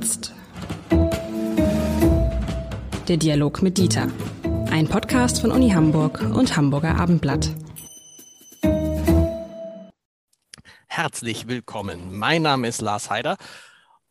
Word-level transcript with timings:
Jetzt. 0.00 0.32
Der 3.08 3.16
Dialog 3.16 3.62
mit 3.62 3.78
Dieter. 3.78 4.06
Ein 4.70 4.86
Podcast 4.86 5.40
von 5.40 5.50
Uni 5.50 5.70
Hamburg 5.70 6.20
und 6.20 6.56
Hamburger 6.56 6.94
Abendblatt. 6.94 7.50
Herzlich 10.86 11.48
willkommen. 11.48 12.16
Mein 12.16 12.42
Name 12.42 12.68
ist 12.68 12.80
Lars 12.80 13.10
Heider 13.10 13.38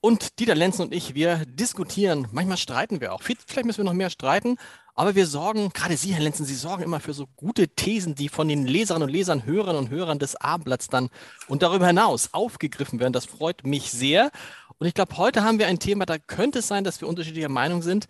und 0.01 0.39
Dieter 0.39 0.55
Lenz 0.55 0.77
und 0.81 0.93
ich, 0.93 1.15
wir 1.15 1.45
diskutieren. 1.45 2.27
Manchmal 2.33 2.57
streiten 2.57 2.99
wir 2.99 3.13
auch. 3.13 3.21
Vielleicht 3.21 3.65
müssen 3.65 3.77
wir 3.77 3.85
noch 3.85 3.93
mehr 3.93 4.09
streiten, 4.09 4.57
aber 4.93 5.13
wir 5.13 5.27
sorgen, 5.27 5.69
gerade 5.73 5.95
Sie, 5.95 6.13
Herr 6.13 6.23
Lenzen, 6.23 6.43
Sie 6.43 6.55
sorgen 6.55 6.81
immer 6.81 6.99
für 6.99 7.13
so 7.13 7.27
gute 7.35 7.67
Thesen, 7.67 8.15
die 8.15 8.29
von 8.29 8.47
den 8.47 8.65
Leserinnen 8.65 9.07
und 9.07 9.13
Lesern, 9.13 9.45
Hörerinnen 9.45 9.85
und 9.85 9.89
Hörern 9.89 10.17
des 10.17 10.35
Abendblatts 10.35 10.87
dann 10.87 11.09
und 11.47 11.61
darüber 11.61 11.85
hinaus 11.87 12.33
aufgegriffen 12.33 12.99
werden. 12.99 13.13
Das 13.13 13.25
freut 13.25 13.65
mich 13.65 13.91
sehr. 13.91 14.31
Und 14.79 14.85
ich 14.85 14.93
glaube, 14.93 15.17
heute 15.17 15.43
haben 15.43 15.57
wir 15.57 15.67
ein 15.67 15.79
Thema, 15.79 16.05
da 16.05 16.17
könnte 16.19 16.59
es 16.59 16.67
sein, 16.67 16.83
dass 16.83 17.01
wir 17.01 17.07
unterschiedlicher 17.07 17.49
Meinung 17.49 17.81
sind. 17.81 18.07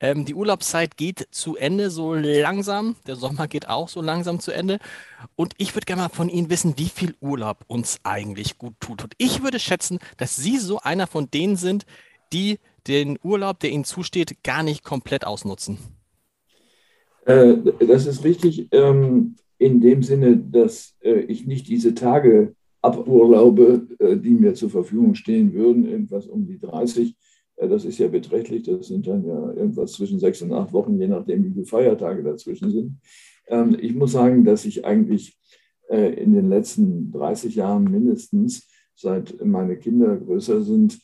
Ähm, 0.00 0.26
die 0.26 0.34
Urlaubszeit 0.34 0.96
geht 0.96 1.28
zu 1.30 1.56
Ende 1.56 1.90
so 1.90 2.14
langsam. 2.14 2.96
Der 3.06 3.16
Sommer 3.16 3.48
geht 3.48 3.68
auch 3.68 3.88
so 3.88 4.02
langsam 4.02 4.38
zu 4.38 4.50
Ende. 4.50 4.78
Und 5.34 5.54
ich 5.56 5.74
würde 5.74 5.86
gerne 5.86 6.02
mal 6.02 6.08
von 6.08 6.28
Ihnen 6.28 6.50
wissen, 6.50 6.74
wie 6.76 6.88
viel 6.88 7.14
Urlaub 7.20 7.64
uns 7.68 8.00
eigentlich 8.02 8.58
gut 8.58 8.74
tut. 8.80 9.02
Und 9.02 9.14
ich 9.16 9.42
würde 9.42 9.58
schätzen, 9.58 9.98
dass 10.18 10.36
Sie 10.36 10.58
so 10.58 10.80
einer 10.80 11.06
von 11.06 11.30
denen 11.30 11.56
sind, 11.56 11.86
die 12.32 12.58
den 12.86 13.18
Urlaub, 13.22 13.60
der 13.60 13.70
Ihnen 13.70 13.84
zusteht, 13.84 14.42
gar 14.42 14.62
nicht 14.62 14.84
komplett 14.84 15.26
ausnutzen. 15.26 15.78
Äh, 17.24 17.56
das 17.86 18.06
ist 18.06 18.24
richtig 18.24 18.68
ähm, 18.72 19.36
in 19.58 19.80
dem 19.80 20.02
Sinne, 20.02 20.36
dass 20.36 20.94
äh, 21.02 21.20
ich 21.20 21.46
nicht 21.46 21.68
diese 21.68 21.94
Tage 21.94 22.54
aburlaube, 22.82 23.86
äh, 23.98 24.16
die 24.16 24.34
mir 24.34 24.54
zur 24.54 24.70
Verfügung 24.70 25.14
stehen 25.14 25.52
würden, 25.52 25.86
irgendwas 25.86 26.26
um 26.26 26.46
die 26.46 26.58
30. 26.58 27.16
Das 27.56 27.84
ist 27.84 27.98
ja 27.98 28.08
beträchtlich, 28.08 28.62
das 28.62 28.88
sind 28.88 29.06
dann 29.06 29.24
ja 29.24 29.52
irgendwas 29.52 29.92
zwischen 29.92 30.18
sechs 30.18 30.40
und 30.40 30.52
acht 30.52 30.72
Wochen, 30.72 30.98
je 30.98 31.08
nachdem, 31.08 31.44
wie 31.44 31.52
viele 31.52 31.66
Feiertage 31.66 32.22
dazwischen 32.22 32.70
sind. 32.70 32.98
Ähm, 33.48 33.76
ich 33.78 33.94
muss 33.94 34.12
sagen, 34.12 34.44
dass 34.44 34.64
ich 34.64 34.84
eigentlich 34.84 35.36
in 35.92 36.34
den 36.34 36.48
letzten 36.48 37.10
30 37.10 37.56
Jahren 37.56 37.82
mindestens, 37.82 38.68
seit 38.94 39.44
meine 39.44 39.76
Kinder 39.76 40.16
größer 40.16 40.62
sind, 40.62 41.00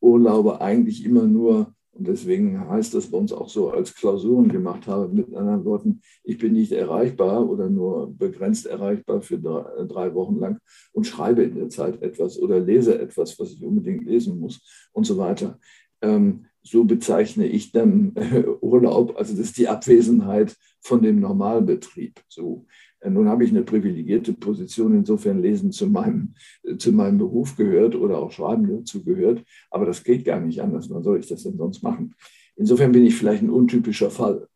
Urlaube 0.00 0.60
eigentlich 0.60 1.04
immer 1.04 1.22
nur 1.22 1.75
und 1.96 2.06
deswegen 2.06 2.68
heißt 2.68 2.92
das 2.94 3.10
bei 3.10 3.16
uns 3.16 3.32
auch 3.32 3.48
so 3.48 3.70
als 3.70 3.94
Klausuren 3.94 4.48
gemacht 4.48 4.86
habe. 4.86 5.08
Mit 5.08 5.34
anderen 5.34 5.64
Worten, 5.64 6.00
ich 6.24 6.36
bin 6.36 6.52
nicht 6.52 6.72
erreichbar 6.72 7.48
oder 7.48 7.70
nur 7.70 8.12
begrenzt 8.14 8.66
erreichbar 8.66 9.22
für 9.22 9.38
drei, 9.38 10.14
Wochen 10.14 10.38
lang 10.38 10.58
und 10.92 11.06
schreibe 11.06 11.42
in 11.42 11.54
der 11.54 11.68
Zeit 11.70 12.02
etwas 12.02 12.38
oder 12.38 12.60
lese 12.60 12.98
etwas, 12.98 13.38
was 13.38 13.52
ich 13.52 13.64
unbedingt 13.64 14.04
lesen 14.04 14.38
muss 14.38 14.88
und 14.92 15.04
so 15.04 15.16
weiter. 15.16 15.58
Ähm, 16.02 16.46
so 16.62 16.84
bezeichne 16.84 17.46
ich 17.46 17.72
dann 17.72 18.12
äh, 18.16 18.44
Urlaub. 18.60 19.16
Also 19.16 19.32
das 19.32 19.46
ist 19.46 19.58
die 19.58 19.68
Abwesenheit 19.68 20.54
von 20.80 21.00
dem 21.02 21.20
Normalbetrieb. 21.20 22.20
So. 22.28 22.66
Äh, 23.00 23.10
nun 23.10 23.28
habe 23.28 23.44
ich 23.44 23.50
eine 23.50 23.62
privilegierte 23.62 24.32
Position, 24.32 24.94
insofern 24.94 25.40
Lesen 25.40 25.72
zu 25.72 25.86
meinem, 25.86 26.34
äh, 26.62 26.76
zu 26.76 26.92
meinem 26.92 27.18
Beruf 27.18 27.56
gehört 27.56 27.94
oder 27.94 28.18
auch 28.18 28.32
Schreiben 28.32 28.68
dazu 28.68 29.04
gehört. 29.04 29.44
Aber 29.70 29.86
das 29.86 30.04
geht 30.04 30.24
gar 30.24 30.40
nicht 30.40 30.60
anders. 30.62 30.90
Wann 30.90 31.02
soll 31.02 31.18
ich 31.20 31.26
das 31.26 31.42
denn 31.42 31.56
sonst 31.56 31.82
machen? 31.82 32.14
Insofern 32.56 32.92
bin 32.92 33.04
ich 33.04 33.14
vielleicht 33.14 33.42
ein 33.42 33.50
untypischer 33.50 34.10
Fall. 34.10 34.48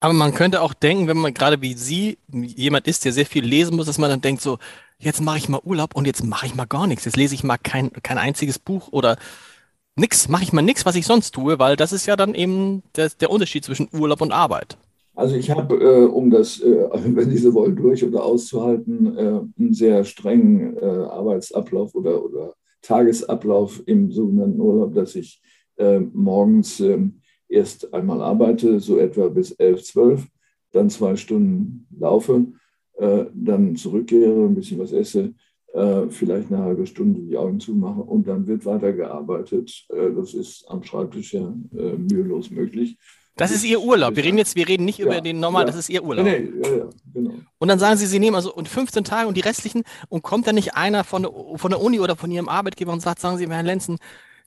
Aber 0.00 0.12
man 0.12 0.32
könnte 0.32 0.62
auch 0.62 0.74
denken, 0.74 1.08
wenn 1.08 1.16
man 1.16 1.34
gerade 1.34 1.60
wie 1.60 1.74
Sie 1.74 2.18
jemand 2.32 2.86
ist, 2.86 3.04
der 3.04 3.12
sehr 3.12 3.26
viel 3.26 3.44
lesen 3.44 3.74
muss, 3.74 3.86
dass 3.86 3.98
man 3.98 4.10
dann 4.10 4.20
denkt 4.20 4.40
so, 4.40 4.58
jetzt 4.98 5.20
mache 5.20 5.38
ich 5.38 5.48
mal 5.48 5.60
Urlaub 5.64 5.96
und 5.96 6.06
jetzt 6.06 6.24
mache 6.24 6.46
ich 6.46 6.54
mal 6.54 6.66
gar 6.66 6.86
nichts. 6.86 7.04
Jetzt 7.04 7.16
lese 7.16 7.34
ich 7.34 7.42
mal 7.42 7.58
kein, 7.58 7.92
kein 7.92 8.18
einziges 8.18 8.60
Buch 8.60 8.88
oder 8.92 9.16
nichts, 9.96 10.28
mache 10.28 10.44
ich 10.44 10.52
mal 10.52 10.62
nichts, 10.62 10.86
was 10.86 10.94
ich 10.94 11.06
sonst 11.06 11.32
tue, 11.32 11.58
weil 11.58 11.74
das 11.74 11.92
ist 11.92 12.06
ja 12.06 12.14
dann 12.14 12.34
eben 12.34 12.84
der, 12.94 13.10
der 13.10 13.30
Unterschied 13.30 13.64
zwischen 13.64 13.88
Urlaub 13.92 14.20
und 14.20 14.30
Arbeit. 14.30 14.78
Also 15.18 15.34
ich 15.34 15.50
habe, 15.50 15.74
äh, 15.74 16.04
um 16.04 16.30
das, 16.30 16.60
äh, 16.60 16.88
wenn 17.04 17.28
Sie 17.28 17.38
so 17.38 17.52
wollen, 17.52 17.74
durch 17.74 18.04
oder 18.04 18.24
auszuhalten, 18.24 19.18
äh, 19.18 19.40
einen 19.58 19.74
sehr 19.74 20.04
strengen 20.04 20.76
äh, 20.76 20.84
Arbeitsablauf 20.84 21.92
oder, 21.96 22.24
oder 22.24 22.54
Tagesablauf 22.82 23.82
im 23.86 24.12
sogenannten 24.12 24.60
Urlaub, 24.60 24.94
dass 24.94 25.16
ich 25.16 25.42
äh, 25.76 25.98
morgens 25.98 26.78
ähm, 26.78 27.20
erst 27.48 27.92
einmal 27.92 28.22
arbeite, 28.22 28.78
so 28.78 28.98
etwa 28.98 29.28
bis 29.28 29.50
11, 29.50 29.82
12, 29.82 30.26
dann 30.70 30.88
zwei 30.88 31.16
Stunden 31.16 31.88
laufe, 31.98 32.46
äh, 32.98 33.24
dann 33.34 33.74
zurückkehre, 33.74 34.44
ein 34.46 34.54
bisschen 34.54 34.78
was 34.78 34.92
esse, 34.92 35.34
vielleicht 36.08 36.50
eine 36.50 36.62
halbe 36.62 36.86
Stunde 36.86 37.20
die 37.20 37.36
Augen 37.36 37.60
zumache 37.60 38.00
und 38.00 38.26
dann 38.26 38.46
wird 38.46 38.64
weitergearbeitet. 38.64 39.86
das 40.16 40.32
ist 40.32 40.64
am 40.66 40.82
Schreibtisch 40.82 41.34
ja 41.34 41.54
mühelos 41.70 42.50
möglich. 42.50 42.96
Das 43.38 43.50
ist 43.50 43.64
Ihr 43.64 43.80
Urlaub. 43.80 44.16
Wir 44.16 44.24
reden 44.24 44.36
jetzt, 44.36 44.56
wir 44.56 44.68
reden 44.68 44.84
nicht 44.84 44.98
ja, 44.98 45.06
über 45.06 45.20
den 45.20 45.40
normalen, 45.40 45.66
ja. 45.66 45.72
das 45.72 45.80
ist 45.80 45.88
Ihr 45.88 46.02
Urlaub. 46.02 46.24
Nee, 46.24 46.40
nee, 46.40 46.68
ja, 46.68 46.84
genau. 47.14 47.34
Und 47.58 47.68
dann 47.68 47.78
sagen 47.78 47.96
Sie, 47.96 48.06
Sie 48.06 48.18
nehmen 48.18 48.36
also 48.36 48.52
und 48.52 48.68
15 48.68 49.04
Tage 49.04 49.28
und 49.28 49.36
die 49.36 49.40
restlichen 49.40 49.84
und 50.08 50.22
kommt 50.22 50.46
dann 50.46 50.56
nicht 50.56 50.74
einer 50.74 51.04
von 51.04 51.22
der, 51.22 51.32
von 51.56 51.70
der 51.70 51.80
Uni 51.80 52.00
oder 52.00 52.16
von 52.16 52.30
Ihrem 52.30 52.48
Arbeitgeber 52.48 52.92
und 52.92 53.00
sagt, 53.00 53.20
sagen 53.20 53.38
Sie, 53.38 53.48
Herr 53.48 53.62
Lenzen, 53.62 53.98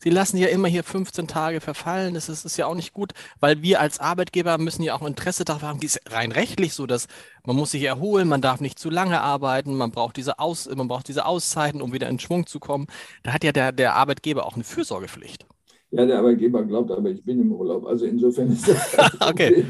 Sie 0.03 0.09
lassen 0.09 0.37
ja 0.37 0.47
immer 0.47 0.67
hier 0.67 0.83
15 0.83 1.27
Tage 1.27 1.61
verfallen. 1.61 2.15
Das 2.15 2.27
ist, 2.27 2.43
ist 2.43 2.57
ja 2.57 2.65
auch 2.65 2.73
nicht 2.73 2.91
gut, 2.91 3.13
weil 3.39 3.61
wir 3.61 3.79
als 3.79 3.99
Arbeitgeber 3.99 4.57
müssen 4.57 4.81
ja 4.81 4.95
auch 4.95 5.03
Interesse 5.03 5.45
darauf 5.45 5.61
haben. 5.61 5.79
Die 5.79 5.85
ist 5.85 6.01
rein 6.09 6.31
rechtlich 6.31 6.73
so, 6.73 6.87
dass 6.87 7.07
man 7.45 7.55
muss 7.55 7.71
sich 7.71 7.83
erholen, 7.83 8.27
man 8.27 8.41
darf 8.41 8.61
nicht 8.61 8.79
zu 8.79 8.89
lange 8.89 9.21
arbeiten, 9.21 9.75
man 9.75 9.91
braucht 9.91 10.17
diese 10.17 10.39
Aus, 10.39 10.67
man 10.73 10.87
braucht 10.87 11.07
diese 11.07 11.25
Auszeiten, 11.25 11.81
um 11.81 11.93
wieder 11.93 12.09
in 12.09 12.19
Schwung 12.19 12.47
zu 12.47 12.59
kommen. 12.59 12.87
Da 13.21 13.31
hat 13.31 13.43
ja 13.43 13.51
der, 13.51 13.71
der 13.71 13.93
Arbeitgeber 13.93 14.45
auch 14.47 14.55
eine 14.55 14.63
Fürsorgepflicht. 14.63 15.45
Ja, 15.91 16.05
der 16.05 16.19
Arbeitgeber 16.19 16.63
glaubt 16.63 16.91
aber, 16.91 17.09
ich 17.09 17.23
bin 17.23 17.41
im 17.41 17.51
Urlaub. 17.51 17.85
Also 17.85 18.05
insofern 18.05 18.51
ist 18.51 18.67
das. 18.67 18.97
okay. 19.29 19.65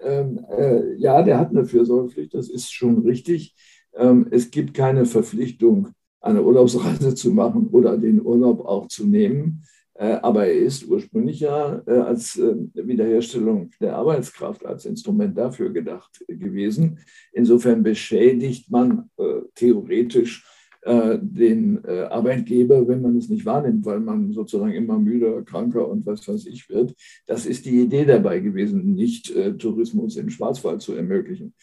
Ähm, 0.00 0.44
äh, 0.56 0.94
ja, 0.96 1.22
der 1.22 1.38
hat 1.38 1.50
eine 1.50 1.64
Fürsorgepflicht, 1.64 2.34
das 2.34 2.48
ist 2.48 2.72
schon 2.72 3.04
richtig. 3.06 3.54
Ähm, 3.94 4.26
es 4.30 4.50
gibt 4.50 4.74
keine 4.74 5.06
Verpflichtung, 5.06 5.88
eine 6.20 6.42
Urlaubsreise 6.42 7.14
zu 7.14 7.30
machen 7.30 7.68
oder 7.68 7.96
den 7.96 8.24
Urlaub 8.24 8.64
auch 8.64 8.88
zu 8.88 9.06
nehmen. 9.06 9.62
Äh, 9.94 10.18
aber 10.22 10.46
er 10.46 10.54
ist 10.54 10.86
ursprünglich 10.88 11.40
ja 11.40 11.80
äh, 11.86 11.98
als 11.98 12.36
äh, 12.36 12.54
Wiederherstellung 12.74 13.70
der 13.80 13.96
Arbeitskraft, 13.96 14.66
als 14.66 14.86
Instrument 14.86 15.38
dafür 15.38 15.70
gedacht 15.70 16.24
gewesen. 16.26 16.98
Insofern 17.32 17.82
beschädigt 17.82 18.70
man 18.70 19.10
äh, 19.16 19.42
theoretisch 19.54 20.44
äh, 20.84 21.18
den 21.20 21.82
äh, 21.84 22.02
Arbeitgeber, 22.02 22.86
wenn 22.86 23.02
man 23.02 23.16
es 23.16 23.28
nicht 23.28 23.46
wahrnimmt, 23.46 23.84
weil 23.84 24.00
man 24.00 24.32
sozusagen 24.32 24.72
immer 24.72 24.98
müder, 24.98 25.42
kranker 25.42 25.88
und 25.88 26.06
was 26.06 26.26
weiß 26.28 26.46
ich 26.46 26.68
wird. 26.68 26.94
Das 27.26 27.46
ist 27.46 27.64
die 27.64 27.80
Idee 27.80 28.04
dabei 28.04 28.40
gewesen, 28.40 28.94
nicht 28.94 29.34
äh, 29.34 29.54
Tourismus 29.54 30.16
im 30.16 30.30
Schwarzwald 30.30 30.82
zu 30.82 30.94
ermöglichen. 30.94 31.54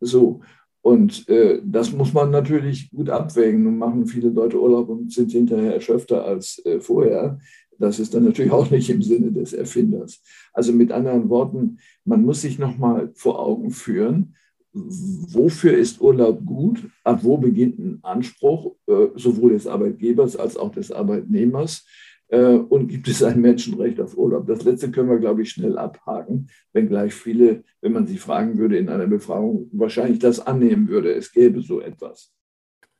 so. 0.00 0.40
Und 0.84 1.28
äh, 1.28 1.60
das 1.64 1.92
muss 1.92 2.12
man 2.12 2.32
natürlich 2.32 2.90
gut 2.90 3.08
abwägen. 3.08 3.62
Nun 3.62 3.78
machen 3.78 4.06
viele 4.06 4.30
Leute 4.30 4.60
Urlaub 4.60 4.88
und 4.88 5.12
sind 5.12 5.30
hinterher 5.30 5.74
erschöpfter 5.74 6.24
als 6.24 6.60
äh, 6.66 6.80
vorher. 6.80 7.38
Das 7.78 8.00
ist 8.00 8.14
dann 8.14 8.24
natürlich 8.24 8.50
auch 8.52 8.70
nicht 8.70 8.90
im 8.90 9.02
Sinne 9.02 9.32
des 9.32 9.52
Erfinders. 9.52 10.20
Also 10.52 10.72
mit 10.72 10.90
anderen 10.92 11.28
Worten, 11.28 11.78
man 12.04 12.22
muss 12.22 12.42
sich 12.42 12.58
nochmal 12.58 13.12
vor 13.14 13.38
Augen 13.38 13.70
führen, 13.70 14.34
wofür 14.72 15.76
ist 15.76 16.00
Urlaub 16.00 16.44
gut, 16.44 16.84
ab 17.04 17.20
wo 17.22 17.36
beginnt 17.36 17.78
ein 17.78 17.98
Anspruch 18.02 18.74
äh, 18.86 19.08
sowohl 19.16 19.52
des 19.52 19.66
Arbeitgebers 19.66 20.36
als 20.36 20.56
auch 20.56 20.70
des 20.72 20.90
Arbeitnehmers 20.90 21.84
äh, 22.28 22.54
und 22.54 22.88
gibt 22.88 23.06
es 23.08 23.22
ein 23.22 23.40
Menschenrecht 23.40 24.00
auf 24.00 24.16
Urlaub. 24.16 24.46
Das 24.46 24.64
letzte 24.64 24.90
können 24.90 25.10
wir, 25.10 25.18
glaube 25.18 25.42
ich, 25.42 25.50
schnell 25.50 25.76
abhaken, 25.76 26.48
wenngleich 26.72 27.12
viele, 27.12 27.64
wenn 27.82 27.92
man 27.92 28.06
sie 28.06 28.16
fragen 28.16 28.56
würde 28.58 28.78
in 28.78 28.88
einer 28.88 29.06
Befragung, 29.06 29.68
wahrscheinlich 29.72 30.18
das 30.18 30.40
annehmen 30.40 30.88
würde, 30.88 31.12
es 31.12 31.32
gäbe 31.32 31.60
so 31.60 31.80
etwas. 31.80 32.32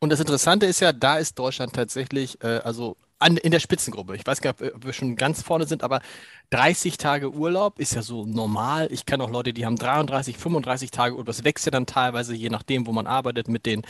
Und 0.01 0.11
das 0.11 0.21
Interessante 0.21 0.67
ist 0.67 0.81
ja, 0.81 0.93
da 0.93 1.19
ist 1.19 1.39
Deutschland 1.39 1.73
tatsächlich, 1.73 2.37
äh, 2.43 2.61
also 2.65 2.97
an, 3.23 3.37
in 3.37 3.51
der 3.51 3.61
Spitzengruppe. 3.61 4.17
Ich 4.17 4.27
weiß 4.27 4.41
gar 4.41 4.55
nicht, 4.61 4.75
ob 4.75 4.85
wir 4.85 4.93
schon 4.93 5.17
ganz 5.17 5.43
vorne 5.43 5.67
sind, 5.67 5.83
aber 5.83 6.01
30 6.51 6.99
Tage 6.99 7.33
Urlaub 7.33 7.79
ist 7.79 7.95
ja 7.95 8.03
so 8.03 8.27
normal. 8.27 8.89
Ich 8.91 9.07
kenne 9.07 9.25
auch 9.25 9.31
Leute, 9.31 9.53
die 9.53 9.65
haben 9.65 9.77
33, 9.77 10.37
35 10.37 10.91
Tage 10.91 11.15
Urlaub. 11.15 11.27
Das 11.27 11.45
wächst 11.45 11.65
ja 11.65 11.71
dann 11.71 11.87
teilweise, 11.87 12.35
je 12.35 12.51
nachdem, 12.51 12.87
wo 12.87 12.93
man 12.93 13.07
arbeitet, 13.07 13.49
mit 13.49 13.65
den, 13.65 13.83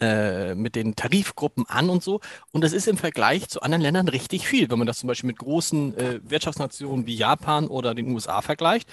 äh, 0.00 0.54
mit 0.54 0.76
den 0.76 0.96
Tarifgruppen 0.96 1.66
an 1.68 1.90
und 1.90 2.02
so. 2.02 2.20
Und 2.52 2.64
das 2.64 2.72
ist 2.72 2.88
im 2.88 2.96
Vergleich 2.96 3.48
zu 3.48 3.60
anderen 3.60 3.82
Ländern 3.82 4.08
richtig 4.08 4.46
viel. 4.46 4.70
Wenn 4.70 4.78
man 4.78 4.86
das 4.86 4.98
zum 4.98 5.08
Beispiel 5.08 5.28
mit 5.28 5.38
großen 5.38 5.96
äh, 5.96 6.20
Wirtschaftsnationen 6.22 7.06
wie 7.06 7.16
Japan 7.16 7.68
oder 7.68 7.94
den 7.94 8.10
USA 8.12 8.40
vergleicht, 8.40 8.88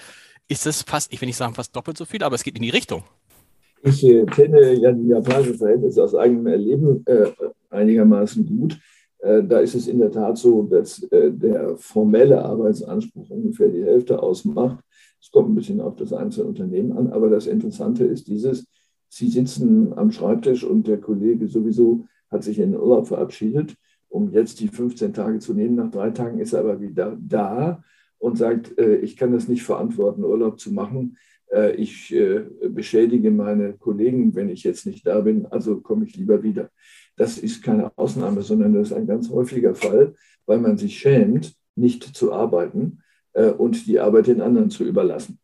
ist 0.48 0.66
das 0.66 0.82
fast, 0.82 1.12
ich 1.12 1.20
will 1.20 1.26
nicht 1.26 1.36
sagen 1.36 1.54
fast 1.54 1.74
doppelt 1.74 1.96
so 1.96 2.04
viel, 2.04 2.22
aber 2.22 2.34
es 2.34 2.42
geht 2.42 2.56
in 2.56 2.62
die 2.62 2.70
Richtung. 2.70 3.04
Ich 3.82 4.02
äh, 4.04 4.24
kenne 4.24 4.72
ja 4.74 4.92
die 4.92 5.08
japanischen 5.08 5.58
Verhältnisse 5.58 6.02
aus 6.02 6.14
eigenem 6.14 6.46
Erleben 6.46 7.04
äh, 7.06 7.26
einigermaßen 7.70 8.46
gut. 8.46 8.78
Äh, 9.24 9.42
da 9.42 9.60
ist 9.60 9.74
es 9.74 9.88
in 9.88 9.98
der 9.98 10.10
Tat 10.10 10.36
so, 10.36 10.62
dass 10.62 11.02
äh, 11.04 11.32
der 11.32 11.76
formelle 11.78 12.44
Arbeitsanspruch 12.44 13.30
ungefähr 13.30 13.68
die 13.68 13.82
Hälfte 13.82 14.22
ausmacht. 14.22 14.84
Es 15.20 15.30
kommt 15.30 15.48
ein 15.48 15.54
bisschen 15.54 15.80
auf 15.80 15.96
das 15.96 16.12
einzelne 16.12 16.48
Unternehmen 16.48 16.92
an, 16.92 17.10
aber 17.10 17.30
das 17.30 17.46
Interessante 17.46 18.04
ist 18.04 18.28
dieses, 18.28 18.66
Sie 19.08 19.28
sitzen 19.28 19.96
am 19.96 20.10
Schreibtisch 20.10 20.64
und 20.64 20.86
der 20.86 21.00
Kollege 21.00 21.48
sowieso 21.48 22.04
hat 22.30 22.42
sich 22.42 22.58
in 22.58 22.72
den 22.72 22.80
Urlaub 22.80 23.06
verabschiedet 23.06 23.76
um 24.08 24.30
jetzt 24.30 24.60
die 24.60 24.68
15 24.68 25.12
Tage 25.12 25.40
zu 25.40 25.54
nehmen. 25.54 25.74
Nach 25.74 25.90
drei 25.90 26.10
Tagen 26.10 26.38
ist 26.38 26.52
er 26.52 26.60
aber 26.60 26.80
wieder 26.80 27.18
da 27.20 27.82
und 28.18 28.38
sagt, 28.38 28.78
äh, 28.78 28.96
ich 28.98 29.16
kann 29.16 29.32
das 29.32 29.48
nicht 29.48 29.64
verantworten, 29.64 30.22
Urlaub 30.22 30.60
zu 30.60 30.72
machen. 30.72 31.16
Ich 31.76 32.12
beschädige 32.68 33.30
meine 33.30 33.74
Kollegen, 33.74 34.34
wenn 34.34 34.48
ich 34.48 34.64
jetzt 34.64 34.86
nicht 34.86 35.06
da 35.06 35.20
bin, 35.20 35.46
also 35.46 35.80
komme 35.80 36.04
ich 36.04 36.16
lieber 36.16 36.42
wieder. 36.42 36.70
Das 37.16 37.38
ist 37.38 37.62
keine 37.62 37.96
Ausnahme, 37.96 38.42
sondern 38.42 38.74
das 38.74 38.88
ist 38.88 38.92
ein 38.92 39.06
ganz 39.06 39.30
häufiger 39.30 39.74
Fall, 39.74 40.14
weil 40.46 40.58
man 40.58 40.76
sich 40.76 40.98
schämt, 40.98 41.54
nicht 41.76 42.02
zu 42.16 42.32
arbeiten 42.32 43.00
und 43.58 43.86
die 43.86 44.00
Arbeit 44.00 44.26
den 44.26 44.40
anderen 44.40 44.70
zu 44.70 44.84
überlassen. 44.84 45.38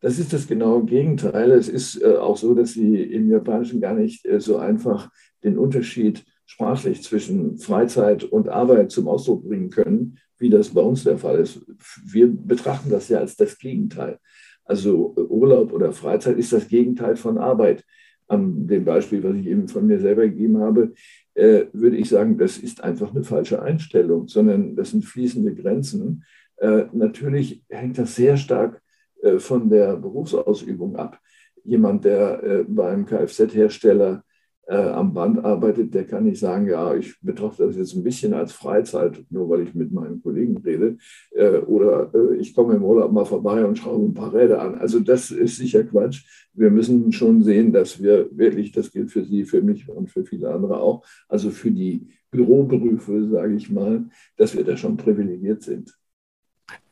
Das 0.00 0.18
ist 0.18 0.32
das 0.32 0.46
genaue 0.46 0.84
Gegenteil. 0.84 1.50
Es 1.52 1.68
ist 1.68 2.04
auch 2.04 2.36
so, 2.36 2.54
dass 2.54 2.72
Sie 2.72 3.02
im 3.02 3.30
Japanischen 3.30 3.80
gar 3.80 3.94
nicht 3.94 4.26
so 4.38 4.58
einfach 4.58 5.10
den 5.42 5.58
Unterschied 5.58 6.24
sprachlich 6.46 7.02
zwischen 7.02 7.56
Freizeit 7.58 8.22
und 8.24 8.50
Arbeit 8.50 8.90
zum 8.90 9.08
Ausdruck 9.08 9.48
bringen 9.48 9.70
können, 9.70 10.18
wie 10.38 10.50
das 10.50 10.70
bei 10.70 10.82
uns 10.82 11.04
der 11.04 11.16
Fall 11.16 11.38
ist. 11.38 11.64
Wir 12.04 12.30
betrachten 12.30 12.90
das 12.90 13.08
ja 13.08 13.18
als 13.18 13.36
das 13.36 13.58
Gegenteil. 13.58 14.18
Also 14.66 15.14
Urlaub 15.16 15.72
oder 15.72 15.92
Freizeit 15.92 16.38
ist 16.38 16.52
das 16.52 16.68
Gegenteil 16.68 17.16
von 17.16 17.38
Arbeit. 17.38 17.84
An 18.34 18.66
dem 18.66 18.84
Beispiel, 18.84 19.22
was 19.22 19.36
ich 19.36 19.46
eben 19.46 19.68
von 19.68 19.86
mir 19.86 20.00
selber 20.00 20.22
gegeben 20.22 20.58
habe, 20.58 20.92
äh, 21.34 21.66
würde 21.72 21.96
ich 21.96 22.08
sagen, 22.08 22.38
das 22.38 22.58
ist 22.58 22.82
einfach 22.82 23.14
eine 23.14 23.24
falsche 23.24 23.62
Einstellung, 23.62 24.28
sondern 24.28 24.76
das 24.76 24.90
sind 24.90 25.04
fließende 25.04 25.54
Grenzen. 25.54 26.24
Äh, 26.56 26.84
natürlich 26.92 27.62
hängt 27.68 27.98
das 27.98 28.14
sehr 28.16 28.36
stark 28.36 28.80
äh, 29.22 29.38
von 29.38 29.68
der 29.68 29.96
Berufsausübung 29.96 30.96
ab. 30.96 31.18
Jemand, 31.66 32.04
der 32.04 32.66
beim 32.68 33.06
Kfz-Hersteller 33.06 34.22
äh, 34.66 34.76
am 34.76 35.12
Band 35.12 35.44
arbeitet, 35.44 35.94
der 35.94 36.04
kann 36.04 36.24
nicht 36.24 36.38
sagen, 36.38 36.66
ja, 36.68 36.94
ich 36.94 37.20
betrachte 37.20 37.66
das 37.66 37.76
jetzt 37.76 37.94
ein 37.94 38.02
bisschen 38.02 38.32
als 38.32 38.52
Freizeit, 38.52 39.24
nur 39.30 39.48
weil 39.48 39.62
ich 39.62 39.74
mit 39.74 39.92
meinen 39.92 40.22
Kollegen 40.22 40.56
rede. 40.58 40.96
Äh, 41.32 41.58
oder 41.58 42.10
äh, 42.14 42.36
ich 42.36 42.54
komme 42.54 42.74
im 42.74 42.84
Urlaub 42.84 43.12
mal 43.12 43.24
vorbei 43.24 43.64
und 43.64 43.78
schraube 43.78 44.06
ein 44.06 44.14
paar 44.14 44.32
Räder 44.32 44.62
an. 44.62 44.76
Also 44.76 45.00
das 45.00 45.30
ist 45.30 45.56
sicher 45.56 45.84
Quatsch. 45.84 46.24
Wir 46.54 46.70
müssen 46.70 47.12
schon 47.12 47.42
sehen, 47.42 47.72
dass 47.72 48.02
wir 48.02 48.28
wirklich, 48.32 48.72
das 48.72 48.90
gilt 48.90 49.10
für 49.10 49.24
Sie, 49.24 49.44
für 49.44 49.62
mich 49.62 49.88
und 49.88 50.10
für 50.10 50.24
viele 50.24 50.50
andere 50.50 50.80
auch, 50.80 51.04
also 51.28 51.50
für 51.50 51.70
die 51.70 52.08
Büroberufe, 52.30 53.28
sage 53.28 53.54
ich 53.54 53.70
mal, 53.70 54.04
dass 54.36 54.56
wir 54.56 54.64
da 54.64 54.76
schon 54.76 54.96
privilegiert 54.96 55.62
sind. 55.62 55.94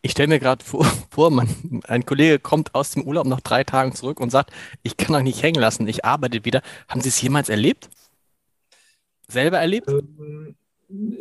Ich 0.02 0.12
stelle 0.12 0.28
mir 0.28 0.40
gerade 0.40 0.64
vor, 0.64 0.84
vor 1.10 1.30
man, 1.30 1.48
ein 1.84 2.04
Kollege 2.04 2.38
kommt 2.38 2.74
aus 2.74 2.90
dem 2.92 3.04
Urlaub 3.04 3.26
nach 3.26 3.40
drei 3.40 3.64
Tagen 3.64 3.94
zurück 3.94 4.20
und 4.20 4.30
sagt, 4.30 4.52
ich 4.82 4.96
kann 4.96 5.14
euch 5.14 5.22
nicht 5.22 5.42
hängen 5.42 5.60
lassen, 5.60 5.86
ich 5.86 6.04
arbeite 6.04 6.44
wieder. 6.44 6.62
Haben 6.88 7.00
Sie 7.00 7.08
es 7.08 7.20
jemals 7.22 7.48
erlebt? 7.48 7.88
Selber 9.28 9.58
erlebt? 9.58 9.88
Ähm, 9.88 10.56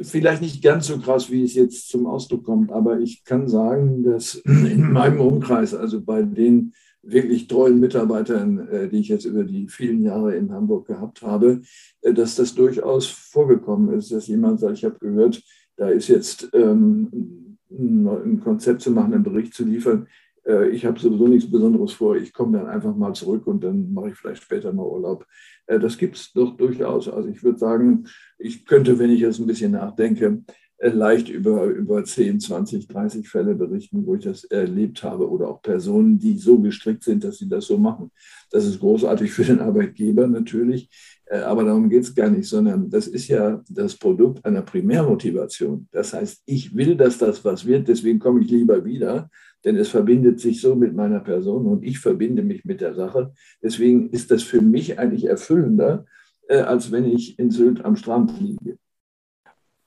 vielleicht 0.01 0.41
nicht 0.41 0.61
ganz 0.63 0.87
so 0.87 0.97
krass, 0.97 1.29
wie 1.29 1.43
es 1.43 1.53
jetzt 1.53 1.89
zum 1.89 2.07
Ausdruck 2.07 2.43
kommt, 2.43 2.71
aber 2.71 2.99
ich 2.99 3.23
kann 3.23 3.47
sagen, 3.47 4.03
dass 4.03 4.35
in 4.45 4.91
meinem 4.91 5.21
Umkreis, 5.21 5.73
also 5.73 6.01
bei 6.01 6.23
den 6.23 6.73
wirklich 7.03 7.47
treuen 7.47 7.79
Mitarbeitern, 7.79 8.67
äh, 8.67 8.89
die 8.89 8.99
ich 8.99 9.07
jetzt 9.07 9.25
über 9.25 9.43
die 9.43 9.67
vielen 9.67 10.03
Jahre 10.03 10.35
in 10.35 10.51
Hamburg 10.51 10.87
gehabt 10.87 11.21
habe, 11.21 11.61
äh, 12.01 12.13
dass 12.13 12.35
das 12.35 12.53
durchaus 12.53 13.07
vorgekommen 13.07 13.97
ist, 13.97 14.11
dass 14.11 14.27
jemand 14.27 14.59
sagt, 14.59 14.77
ich 14.77 14.85
habe 14.85 14.99
gehört, 14.99 15.41
da 15.77 15.89
ist 15.89 16.09
jetzt 16.09 16.49
ähm, 16.53 17.50
ein 17.71 18.41
Konzept 18.43 18.81
zu 18.81 18.91
machen, 18.91 19.13
einen 19.13 19.23
Bericht 19.23 19.53
zu 19.53 19.63
liefern. 19.63 20.07
Äh, 20.45 20.69
ich 20.69 20.85
habe 20.85 20.99
sowieso 20.99 21.27
nichts 21.27 21.49
Besonderes 21.49 21.93
vor. 21.93 22.15
Ich 22.15 22.33
komme 22.33 22.57
dann 22.57 22.67
einfach 22.67 22.95
mal 22.95 23.13
zurück 23.13 23.47
und 23.47 23.63
dann 23.63 23.93
mache 23.93 24.09
ich 24.09 24.15
vielleicht 24.15 24.43
später 24.43 24.73
mal 24.73 24.85
Urlaub. 24.85 25.25
Äh, 25.67 25.79
das 25.79 25.97
gibt 25.97 26.17
es 26.17 26.33
doch 26.33 26.55
durchaus. 26.57 27.07
Also 27.07 27.29
ich 27.29 27.43
würde 27.43 27.59
sagen, 27.59 28.07
ich 28.37 28.65
könnte, 28.65 28.99
wenn 28.99 29.11
ich 29.11 29.21
jetzt 29.21 29.39
ein 29.39 29.47
bisschen 29.47 29.71
nachdenke, 29.71 30.43
leicht 30.89 31.29
über, 31.29 31.65
über 31.65 32.03
10, 32.03 32.39
20, 32.39 32.87
30 32.87 33.29
Fälle 33.29 33.55
berichten, 33.55 34.05
wo 34.05 34.15
ich 34.15 34.23
das 34.23 34.43
erlebt 34.45 35.03
habe 35.03 35.29
oder 35.29 35.47
auch 35.47 35.61
Personen, 35.61 36.17
die 36.17 36.37
so 36.37 36.59
gestrickt 36.59 37.03
sind, 37.03 37.23
dass 37.23 37.37
sie 37.37 37.47
das 37.47 37.65
so 37.65 37.77
machen. 37.77 38.11
Das 38.49 38.65
ist 38.65 38.79
großartig 38.79 39.31
für 39.31 39.43
den 39.43 39.59
Arbeitgeber 39.59 40.27
natürlich, 40.27 40.89
äh, 41.25 41.37
aber 41.37 41.63
darum 41.63 41.89
geht 41.89 42.03
es 42.03 42.15
gar 42.15 42.29
nicht, 42.29 42.47
sondern 42.47 42.89
das 42.89 43.07
ist 43.07 43.27
ja 43.27 43.63
das 43.69 43.95
Produkt 43.95 44.43
einer 44.43 44.63
Primärmotivation. 44.63 45.87
Das 45.91 46.13
heißt, 46.13 46.41
ich 46.45 46.75
will, 46.75 46.95
dass 46.95 47.17
das 47.19 47.45
was 47.45 47.65
wird, 47.65 47.87
deswegen 47.87 48.19
komme 48.19 48.41
ich 48.41 48.49
lieber 48.49 48.83
wieder, 48.83 49.29
denn 49.63 49.75
es 49.75 49.89
verbindet 49.89 50.39
sich 50.39 50.59
so 50.61 50.75
mit 50.75 50.95
meiner 50.95 51.19
Person 51.19 51.67
und 51.67 51.83
ich 51.83 51.99
verbinde 51.99 52.41
mich 52.41 52.65
mit 52.65 52.81
der 52.81 52.95
Sache. 52.95 53.33
Deswegen 53.61 54.09
ist 54.09 54.31
das 54.31 54.41
für 54.41 54.61
mich 54.61 54.97
eigentlich 54.97 55.25
erfüllender, 55.25 56.05
äh, 56.47 56.57
als 56.57 56.91
wenn 56.91 57.05
ich 57.05 57.37
in 57.37 57.51
Sylt 57.51 57.85
am 57.85 57.95
Strand 57.95 58.39
liege. 58.41 58.77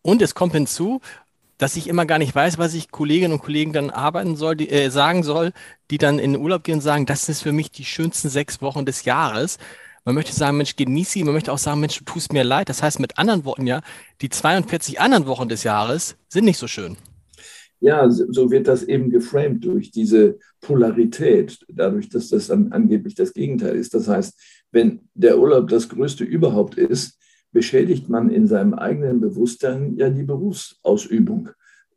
Und 0.06 0.20
es 0.20 0.34
kommt 0.34 0.52
hinzu, 0.52 1.00
dass 1.56 1.76
ich 1.76 1.88
immer 1.88 2.04
gar 2.04 2.18
nicht 2.18 2.34
weiß, 2.34 2.58
was 2.58 2.74
ich 2.74 2.90
Kolleginnen 2.90 3.32
und 3.32 3.42
Kollegen 3.42 3.72
dann 3.72 3.88
arbeiten 3.88 4.36
soll, 4.36 4.54
die, 4.54 4.68
äh, 4.68 4.90
sagen 4.90 5.22
soll, 5.22 5.52
die 5.90 5.96
dann 5.96 6.18
in 6.18 6.34
den 6.34 6.42
Urlaub 6.42 6.62
gehen 6.62 6.74
und 6.74 6.80
sagen, 6.82 7.06
das 7.06 7.30
ist 7.30 7.42
für 7.42 7.52
mich 7.52 7.70
die 7.70 7.86
schönsten 7.86 8.28
sechs 8.28 8.60
Wochen 8.60 8.84
des 8.84 9.06
Jahres. 9.06 9.56
Man 10.04 10.14
möchte 10.14 10.34
sagen, 10.34 10.58
Mensch, 10.58 10.76
genieße 10.76 11.12
sie. 11.12 11.24
Man 11.24 11.32
möchte 11.32 11.50
auch 11.50 11.58
sagen, 11.58 11.80
Mensch, 11.80 11.98
du 11.98 12.04
tust 12.04 12.34
mir 12.34 12.44
leid. 12.44 12.68
Das 12.68 12.82
heißt 12.82 13.00
mit 13.00 13.16
anderen 13.16 13.46
Worten 13.46 13.66
ja, 13.66 13.80
die 14.20 14.28
42 14.28 15.00
anderen 15.00 15.26
Wochen 15.26 15.48
des 15.48 15.64
Jahres 15.64 16.16
sind 16.28 16.44
nicht 16.44 16.58
so 16.58 16.68
schön. 16.68 16.98
Ja, 17.80 18.10
so 18.10 18.50
wird 18.50 18.68
das 18.68 18.82
eben 18.82 19.08
geframed 19.08 19.64
durch 19.64 19.90
diese 19.90 20.38
Polarität, 20.60 21.64
dadurch, 21.68 22.10
dass 22.10 22.28
das 22.28 22.48
dann 22.48 22.72
angeblich 22.72 23.14
das 23.14 23.32
Gegenteil 23.32 23.76
ist. 23.76 23.94
Das 23.94 24.06
heißt, 24.06 24.38
wenn 24.70 25.08
der 25.14 25.38
Urlaub 25.38 25.68
das 25.68 25.88
Größte 25.88 26.24
überhaupt 26.24 26.74
ist, 26.76 27.18
beschädigt 27.54 28.10
man 28.10 28.28
in 28.28 28.46
seinem 28.46 28.74
eigenen 28.74 29.20
Bewusstsein 29.20 29.96
ja 29.96 30.10
die 30.10 30.24
Berufsausübung. 30.24 31.50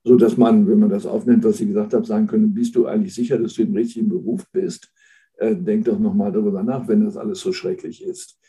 So 0.04 0.16
dass 0.16 0.38
man, 0.38 0.68
wenn 0.70 0.80
man 0.80 0.90
das 0.90 1.06
aufnimmt, 1.06 1.44
was 1.44 1.58
Sie 1.58 1.68
gesagt 1.68 1.94
haben, 1.94 2.06
sagen 2.06 2.28
können, 2.28 2.54
bist 2.54 2.76
du 2.76 2.86
eigentlich 2.86 3.14
sicher, 3.14 3.38
dass 3.38 3.56
du 3.56 3.64
im 3.64 3.74
richtigen 3.74 4.08
Beruf 4.08 4.46
bist? 4.54 4.90
Äh, 5.38 5.56
denk 5.56 5.86
doch 5.86 6.00
nochmal 6.00 6.32
darüber 6.32 6.64
nach, 6.64 6.88
wenn 6.88 7.04
das 7.04 7.18
alles 7.18 7.42
so 7.42 7.52
schrecklich 7.52 8.04
ist. 8.04 8.40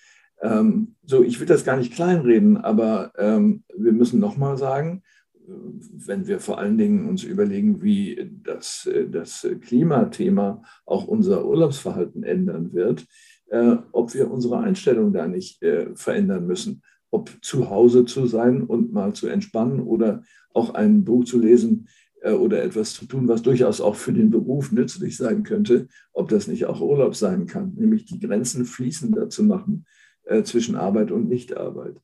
Ähm, 0.41 0.95
so, 1.05 1.25
ich 1.25 1.41
will 1.41 1.49
das 1.49 1.65
gar 1.65 1.79
nicht 1.79 1.95
kleinreden, 1.95 2.59
aber 2.59 3.11
ähm, 3.17 3.65
wir 3.77 3.93
müssen 3.93 4.21
nochmal 4.21 4.57
sagen, 4.57 5.03
wenn 5.47 6.29
wir 6.29 6.41
vor 6.41 6.59
allen 6.59 6.77
Dingen 6.77 7.09
uns 7.09 7.25
überlegen, 7.25 7.83
wie 7.83 8.31
das, 8.45 8.89
das 9.11 9.49
Klimathema 9.63 10.63
auch 10.85 11.09
unser 11.09 11.47
Urlaubsverhalten 11.47 12.23
ändern 12.23 12.75
wird, 12.75 13.07
äh, 13.47 13.77
ob 13.93 14.13
wir 14.13 14.31
unsere 14.31 14.59
Einstellung 14.59 15.13
da 15.13 15.27
nicht 15.27 15.63
äh, 15.63 15.89
verändern 15.95 16.47
müssen 16.47 16.83
ob 17.11 17.31
zu 17.43 17.71
Hause 17.71 18.05
zu 18.05 18.27
sein 18.27 18.63
und 18.63 18.93
mal 18.93 19.13
zu 19.15 19.29
entspannen 19.29 19.81
oder 19.81 20.23
auch 20.55 20.75
ein 20.75 21.05
Buch 21.05 21.25
zu 21.25 21.39
lesen 21.39 21.89
äh, 22.23 22.33
oder 22.33 22.63
etwas 22.63 22.93
zu 22.93 23.07
tun, 23.07 23.29
was 23.29 23.43
durchaus 23.43 23.81
auch 23.81 23.95
für 23.95 24.13
den 24.13 24.31
Beruf 24.31 24.73
nützlich 24.73 25.17
sein 25.17 25.43
könnte, 25.43 25.89
ob 26.13 26.29
das 26.29 26.49
nicht 26.49 26.67
auch 26.67 26.81
Urlaub 26.81 27.15
sein 27.15 27.47
kann, 27.47 27.75
nämlich 27.75 28.05
die 28.05 28.19
Grenzen 28.19 28.65
fließender 28.65 29.29
zu 29.29 29.45
machen 29.45 29.87
äh, 30.25 30.43
zwischen 30.43 30.77
Arbeit 30.77 31.11
und 31.11 31.29
Nichtarbeit. 31.29 31.97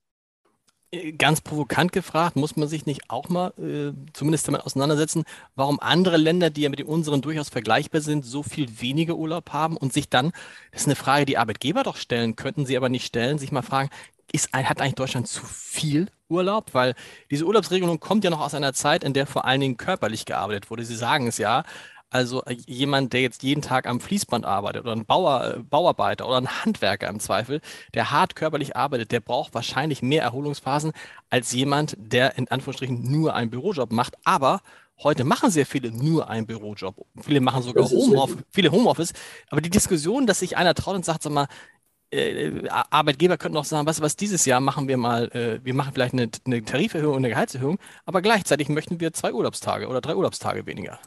Äh, 0.95 1.13
ganz 1.13 1.41
provokant 1.41 1.93
gefragt, 1.93 2.37
muss 2.37 2.57
man 2.57 2.69
sich 2.69 2.87
nicht 2.87 3.11
auch 3.11 3.29
mal 3.29 3.53
äh, 3.59 3.93
zumindest 4.13 4.47
damit 4.47 4.63
auseinandersetzen, 4.63 5.25
warum 5.55 5.81
andere 5.81 6.17
Länder, 6.17 6.51
die 6.51 6.63
ja 6.63 6.69
mit 6.69 6.79
den 6.79 6.87
unseren 6.87 7.21
durchaus 7.21 7.49
vergleichbar 7.49 8.01
sind, 8.01 8.25
so 8.25 8.43
viel 8.43 8.81
weniger 8.81 9.17
Urlaub 9.17 9.51
haben 9.51 9.77
und 9.77 9.93
sich 9.93 10.09
dann, 10.09 10.33
das 10.73 10.83
ist 10.83 10.89
eine 10.89 10.97
Frage, 10.97 11.27
die 11.27 11.39
Arbeitgeber 11.39 11.83
doch 11.83 11.97
stellen, 11.97 12.37
könnten 12.37 12.67
sie 12.67 12.77
aber 12.77 12.89
nicht 12.89 13.07
stellen, 13.07 13.39
sich 13.39 13.53
mal 13.53 13.63
fragen, 13.63 13.91
ist, 14.33 14.53
hat 14.53 14.81
eigentlich 14.81 14.95
Deutschland 14.95 15.29
zu 15.29 15.45
viel 15.45 16.09
Urlaub? 16.29 16.75
Weil 16.75 16.95
diese 17.31 17.45
Urlaubsregelung 17.47 18.01
kommt 18.01 18.25
ja 18.25 18.31
noch 18.31 18.41
aus 18.41 18.55
einer 18.55 18.73
Zeit, 18.73 19.05
in 19.05 19.13
der 19.15 19.27
vor 19.27 19.45
allen 19.45 19.61
Dingen 19.61 19.77
körperlich 19.77 20.25
gearbeitet 20.25 20.71
wurde. 20.71 20.85
Sie 20.85 20.97
sagen 20.97 21.27
es 21.27 21.39
ja. 21.39 21.65
Also 22.11 22.45
äh, 22.45 22.57
jemand, 22.67 23.13
der 23.13 23.23
jetzt 23.23 23.43
jeden 23.43 23.61
Tag 23.61 23.89
am 23.89 24.01
Fließband 24.01 24.45
arbeitet 24.45 24.83
oder 24.85 24.93
ein 24.93 25.05
Bauer, 25.05 25.55
äh, 25.57 25.59
Bauarbeiter 25.59 26.29
oder 26.29 26.37
ein 26.39 26.65
Handwerker 26.65 27.09
im 27.09 27.19
Zweifel, 27.19 27.61
der 27.93 28.13
hart 28.13 28.37
körperlich 28.37 28.77
arbeitet, 28.77 29.11
der 29.11 29.21
braucht 29.21 29.53
wahrscheinlich 29.53 30.01
mehr 30.01 30.23
Erholungsphasen 30.23 30.93
als 31.29 31.51
jemand, 31.53 31.97
der 31.99 32.39
in 32.39 32.49
Anführungsstrichen 32.49 33.11
nur 33.11 33.35
einen 33.35 33.51
Bürojob 33.51 33.91
macht. 33.93 34.15
Aber 34.25 34.61
Heute 35.03 35.25
machen 35.25 35.51
sehr 35.51 35.67
viele 35.67 35.91
nur 35.91 36.31
einen 36.31 36.47
Bürojob. 36.47 37.05
Viele 37.21 37.41
machen 37.41 37.63
sogar 37.63 37.85
Homeoffice, 37.91 38.45
viele 38.51 38.71
Homeoffice. 38.71 39.13
Aber 39.51 39.61
die 39.61 39.71
Diskussion, 39.71 40.27
dass 40.27 40.39
sich 40.39 40.57
einer 40.57 40.73
traut 40.75 40.95
und 40.95 41.05
sagt, 41.05 41.25
sag 41.25 41.33
mal, 41.33 41.49
äh, 42.15 42.69
Arbeitgeber 42.69 43.37
könnten 43.37 43.57
auch 43.57 43.65
sagen, 43.65 43.87
was, 43.87 44.01
was 44.01 44.17
dieses 44.17 44.47
Jahr 44.47 44.61
machen 44.61 44.89
wir 44.89 44.97
mal, 44.97 45.29
äh, 45.33 45.61
wir 45.65 45.75
machen 45.75 45.93
vielleicht 45.93 46.15
eine, 46.15 46.29
eine 46.47 46.65
Tariferhöhung 46.65 47.15
und 47.15 47.19
eine 47.19 47.31
Gehaltserhöhung, 47.31 47.79
aber 48.05 48.23
gleichzeitig 48.23 48.69
möchten 48.69 49.01
wir 49.01 49.13
zwei 49.13 49.33
Urlaubstage 49.33 49.89
oder 49.89 50.01
drei 50.01 50.15
Urlaubstage 50.15 50.67
weniger. 50.67 50.99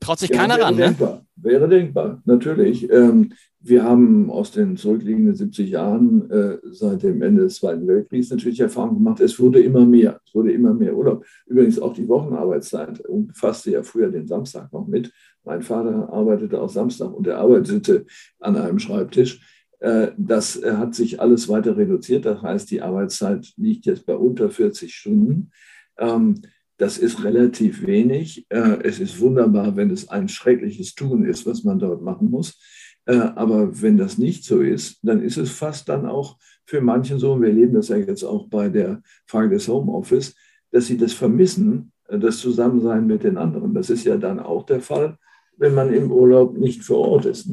Traut 0.00 0.18
sich 0.20 0.30
ja, 0.30 0.36
keiner 0.36 0.60
ran, 0.60 0.76
ne? 0.76 0.82
denkbar, 0.82 1.14
ne? 1.14 1.26
Wäre 1.36 1.68
denkbar, 1.68 2.22
natürlich. 2.24 2.88
Ähm, 2.90 3.32
wir 3.60 3.82
haben 3.82 4.30
aus 4.30 4.52
den 4.52 4.76
zurückliegenden 4.76 5.34
70 5.34 5.70
Jahren 5.70 6.30
äh, 6.30 6.58
seit 6.70 7.02
dem 7.02 7.20
Ende 7.22 7.42
des 7.42 7.56
Zweiten 7.56 7.86
Weltkriegs 7.88 8.30
natürlich 8.30 8.60
Erfahrung 8.60 8.94
gemacht, 8.94 9.20
es 9.20 9.40
wurde 9.40 9.60
immer 9.60 9.84
mehr. 9.84 10.20
Es 10.24 10.34
wurde 10.34 10.52
immer 10.52 10.72
mehr 10.72 10.94
Urlaub. 10.94 11.24
Übrigens 11.46 11.80
auch 11.80 11.92
die 11.92 12.06
Wochenarbeitszeit 12.08 13.00
umfasste 13.06 13.72
ja 13.72 13.82
früher 13.82 14.10
den 14.10 14.28
Samstag 14.28 14.72
noch 14.72 14.86
mit. 14.86 15.12
Mein 15.44 15.62
Vater 15.62 16.08
arbeitete 16.12 16.60
auch 16.60 16.68
Samstag 16.68 17.12
und 17.12 17.26
er 17.26 17.38
arbeitete 17.38 18.06
an 18.38 18.56
einem 18.56 18.78
Schreibtisch. 18.78 19.40
Äh, 19.80 20.08
das 20.16 20.60
hat 20.64 20.94
sich 20.94 21.20
alles 21.20 21.48
weiter 21.48 21.76
reduziert. 21.76 22.24
Das 22.24 22.42
heißt, 22.42 22.70
die 22.70 22.82
Arbeitszeit 22.82 23.52
liegt 23.56 23.86
jetzt 23.86 24.06
bei 24.06 24.14
unter 24.14 24.50
40 24.50 24.94
Stunden. 24.94 25.50
Ähm, 25.98 26.40
das 26.78 26.96
ist 26.96 27.24
relativ 27.24 27.84
wenig. 27.86 28.46
Äh, 28.50 28.78
es 28.84 29.00
ist 29.00 29.20
wunderbar, 29.20 29.76
wenn 29.76 29.90
es 29.90 30.08
ein 30.08 30.28
schreckliches 30.28 30.94
Tun 30.94 31.24
ist, 31.24 31.44
was 31.44 31.64
man 31.64 31.78
dort 31.78 32.02
machen 32.02 32.30
muss. 32.30 32.58
Äh, 33.04 33.16
aber 33.16 33.82
wenn 33.82 33.96
das 33.96 34.16
nicht 34.16 34.44
so 34.44 34.60
ist, 34.60 34.98
dann 35.02 35.20
ist 35.20 35.38
es 35.38 35.50
fast 35.50 35.88
dann 35.88 36.06
auch 36.06 36.38
für 36.64 36.80
manche 36.80 37.18
so, 37.18 37.32
und 37.32 37.42
wir 37.42 37.48
erleben 37.48 37.74
das 37.74 37.88
ja 37.88 37.96
jetzt 37.96 38.22
auch 38.22 38.48
bei 38.48 38.68
der 38.68 39.02
Frage 39.26 39.54
des 39.54 39.66
Homeoffice, 39.68 40.36
dass 40.70 40.86
sie 40.86 40.96
das 40.96 41.14
vermissen, 41.14 41.92
das 42.08 42.38
Zusammensein 42.38 43.06
mit 43.06 43.24
den 43.24 43.38
anderen. 43.38 43.74
Das 43.74 43.90
ist 43.90 44.04
ja 44.04 44.16
dann 44.16 44.38
auch 44.38 44.64
der 44.64 44.80
Fall, 44.80 45.16
wenn 45.56 45.74
man 45.74 45.92
im 45.92 46.12
Urlaub 46.12 46.56
nicht 46.56 46.84
vor 46.84 47.08
Ort 47.08 47.26
ist. 47.26 47.50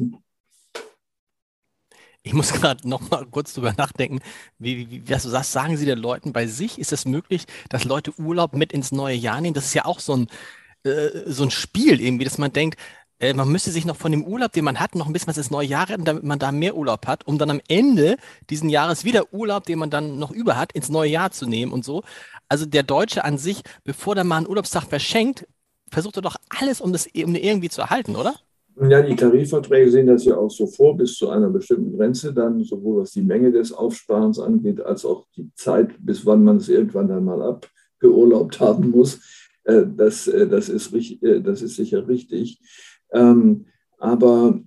Ich 2.26 2.32
muss 2.32 2.52
gerade 2.52 2.88
noch 2.88 3.08
mal 3.10 3.24
kurz 3.26 3.54
drüber 3.54 3.72
nachdenken, 3.76 4.18
wie, 4.58 4.90
wie, 4.90 5.08
was 5.08 5.22
du 5.22 5.28
sagst, 5.28 5.52
sagen 5.52 5.76
Sie 5.76 5.86
den 5.86 5.98
Leuten 5.98 6.32
bei 6.32 6.46
sich, 6.48 6.78
ist 6.78 6.92
es 6.92 7.04
möglich, 7.04 7.44
dass 7.68 7.84
Leute 7.84 8.12
Urlaub 8.18 8.52
mit 8.54 8.72
ins 8.72 8.90
neue 8.90 9.14
Jahr 9.14 9.40
nehmen? 9.40 9.54
Das 9.54 9.66
ist 9.66 9.74
ja 9.74 9.84
auch 9.84 10.00
so 10.00 10.16
ein, 10.16 10.26
äh, 10.84 11.10
so 11.26 11.44
ein 11.44 11.52
Spiel 11.52 12.00
irgendwie, 12.00 12.24
dass 12.24 12.38
man 12.38 12.52
denkt, 12.52 12.80
äh, 13.20 13.32
man 13.32 13.48
müsste 13.48 13.70
sich 13.70 13.84
noch 13.84 13.96
von 13.96 14.10
dem 14.10 14.24
Urlaub, 14.24 14.52
den 14.52 14.64
man 14.64 14.80
hat, 14.80 14.96
noch 14.96 15.06
ein 15.06 15.12
bisschen 15.12 15.28
was 15.28 15.38
ins 15.38 15.52
neue 15.52 15.68
Jahr 15.68 15.88
retten, 15.88 16.04
damit 16.04 16.24
man 16.24 16.40
da 16.40 16.50
mehr 16.50 16.76
Urlaub 16.76 17.06
hat, 17.06 17.26
um 17.28 17.38
dann 17.38 17.50
am 17.50 17.60
Ende 17.68 18.16
diesen 18.50 18.70
Jahres 18.70 19.04
wieder 19.04 19.32
Urlaub, 19.32 19.64
den 19.64 19.78
man 19.78 19.90
dann 19.90 20.18
noch 20.18 20.32
über 20.32 20.56
hat, 20.56 20.72
ins 20.72 20.88
neue 20.88 21.10
Jahr 21.10 21.30
zu 21.30 21.46
nehmen 21.46 21.72
und 21.72 21.84
so. 21.84 22.02
Also 22.48 22.66
der 22.66 22.82
Deutsche 22.82 23.24
an 23.24 23.38
sich, 23.38 23.62
bevor 23.84 24.16
der 24.16 24.24
mal 24.24 24.38
einen 24.38 24.48
Urlaubstag 24.48 24.84
verschenkt, 24.88 25.46
versucht 25.92 26.16
er 26.16 26.22
doch 26.22 26.36
alles, 26.48 26.80
um 26.80 26.92
das 26.92 27.06
um 27.06 27.36
irgendwie 27.36 27.68
zu 27.68 27.82
erhalten, 27.82 28.16
oder? 28.16 28.34
Ja, 28.78 29.00
die 29.00 29.16
Tarifverträge 29.16 29.90
sehen 29.90 30.06
das 30.06 30.26
ja 30.26 30.36
auch 30.36 30.50
so 30.50 30.66
vor, 30.66 30.98
bis 30.98 31.14
zu 31.14 31.30
einer 31.30 31.48
bestimmten 31.48 31.96
Grenze 31.96 32.34
dann, 32.34 32.62
sowohl 32.62 33.00
was 33.00 33.12
die 33.12 33.22
Menge 33.22 33.50
des 33.50 33.72
Aufsparens 33.72 34.38
angeht, 34.38 34.82
als 34.82 35.06
auch 35.06 35.26
die 35.34 35.50
Zeit, 35.54 35.94
bis 35.98 36.26
wann 36.26 36.44
man 36.44 36.58
es 36.58 36.68
irgendwann 36.68 37.08
dann 37.08 37.24
mal 37.24 37.40
abgeurlaubt 37.40 38.60
haben 38.60 38.90
muss. 38.90 39.18
Äh, 39.64 39.84
das, 39.96 40.28
äh, 40.28 40.46
das, 40.46 40.68
ist, 40.68 40.92
äh, 41.22 41.40
das 41.40 41.62
ist 41.62 41.76
sicher 41.76 42.06
richtig. 42.06 42.60
Ähm, 43.12 43.64
aber 43.98 44.60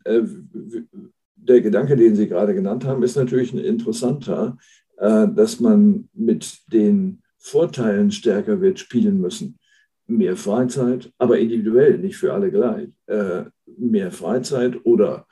der 1.36 1.62
Gedanke, 1.62 1.96
den 1.96 2.16
Sie 2.16 2.28
gerade 2.28 2.56
genannt 2.56 2.86
haben, 2.86 3.04
ist 3.04 3.16
natürlich 3.16 3.54
ein 3.54 3.60
interessanter, 3.60 4.58
dass 4.98 5.60
man 5.60 6.10
mit 6.14 6.62
den 6.74 7.22
Vorteilen 7.38 8.10
stärker 8.10 8.60
wird 8.60 8.80
spielen 8.80 9.22
müssen. 9.22 9.60
Mehr 10.08 10.36
Freizeit, 10.36 11.12
aber 11.20 11.38
individuell, 11.38 12.00
nicht 12.00 12.18
für 12.18 12.34
alle 12.34 12.50
gleich 12.50 12.90
mehr 13.80 14.12
Freizeit 14.12 14.86
oder 14.86 15.26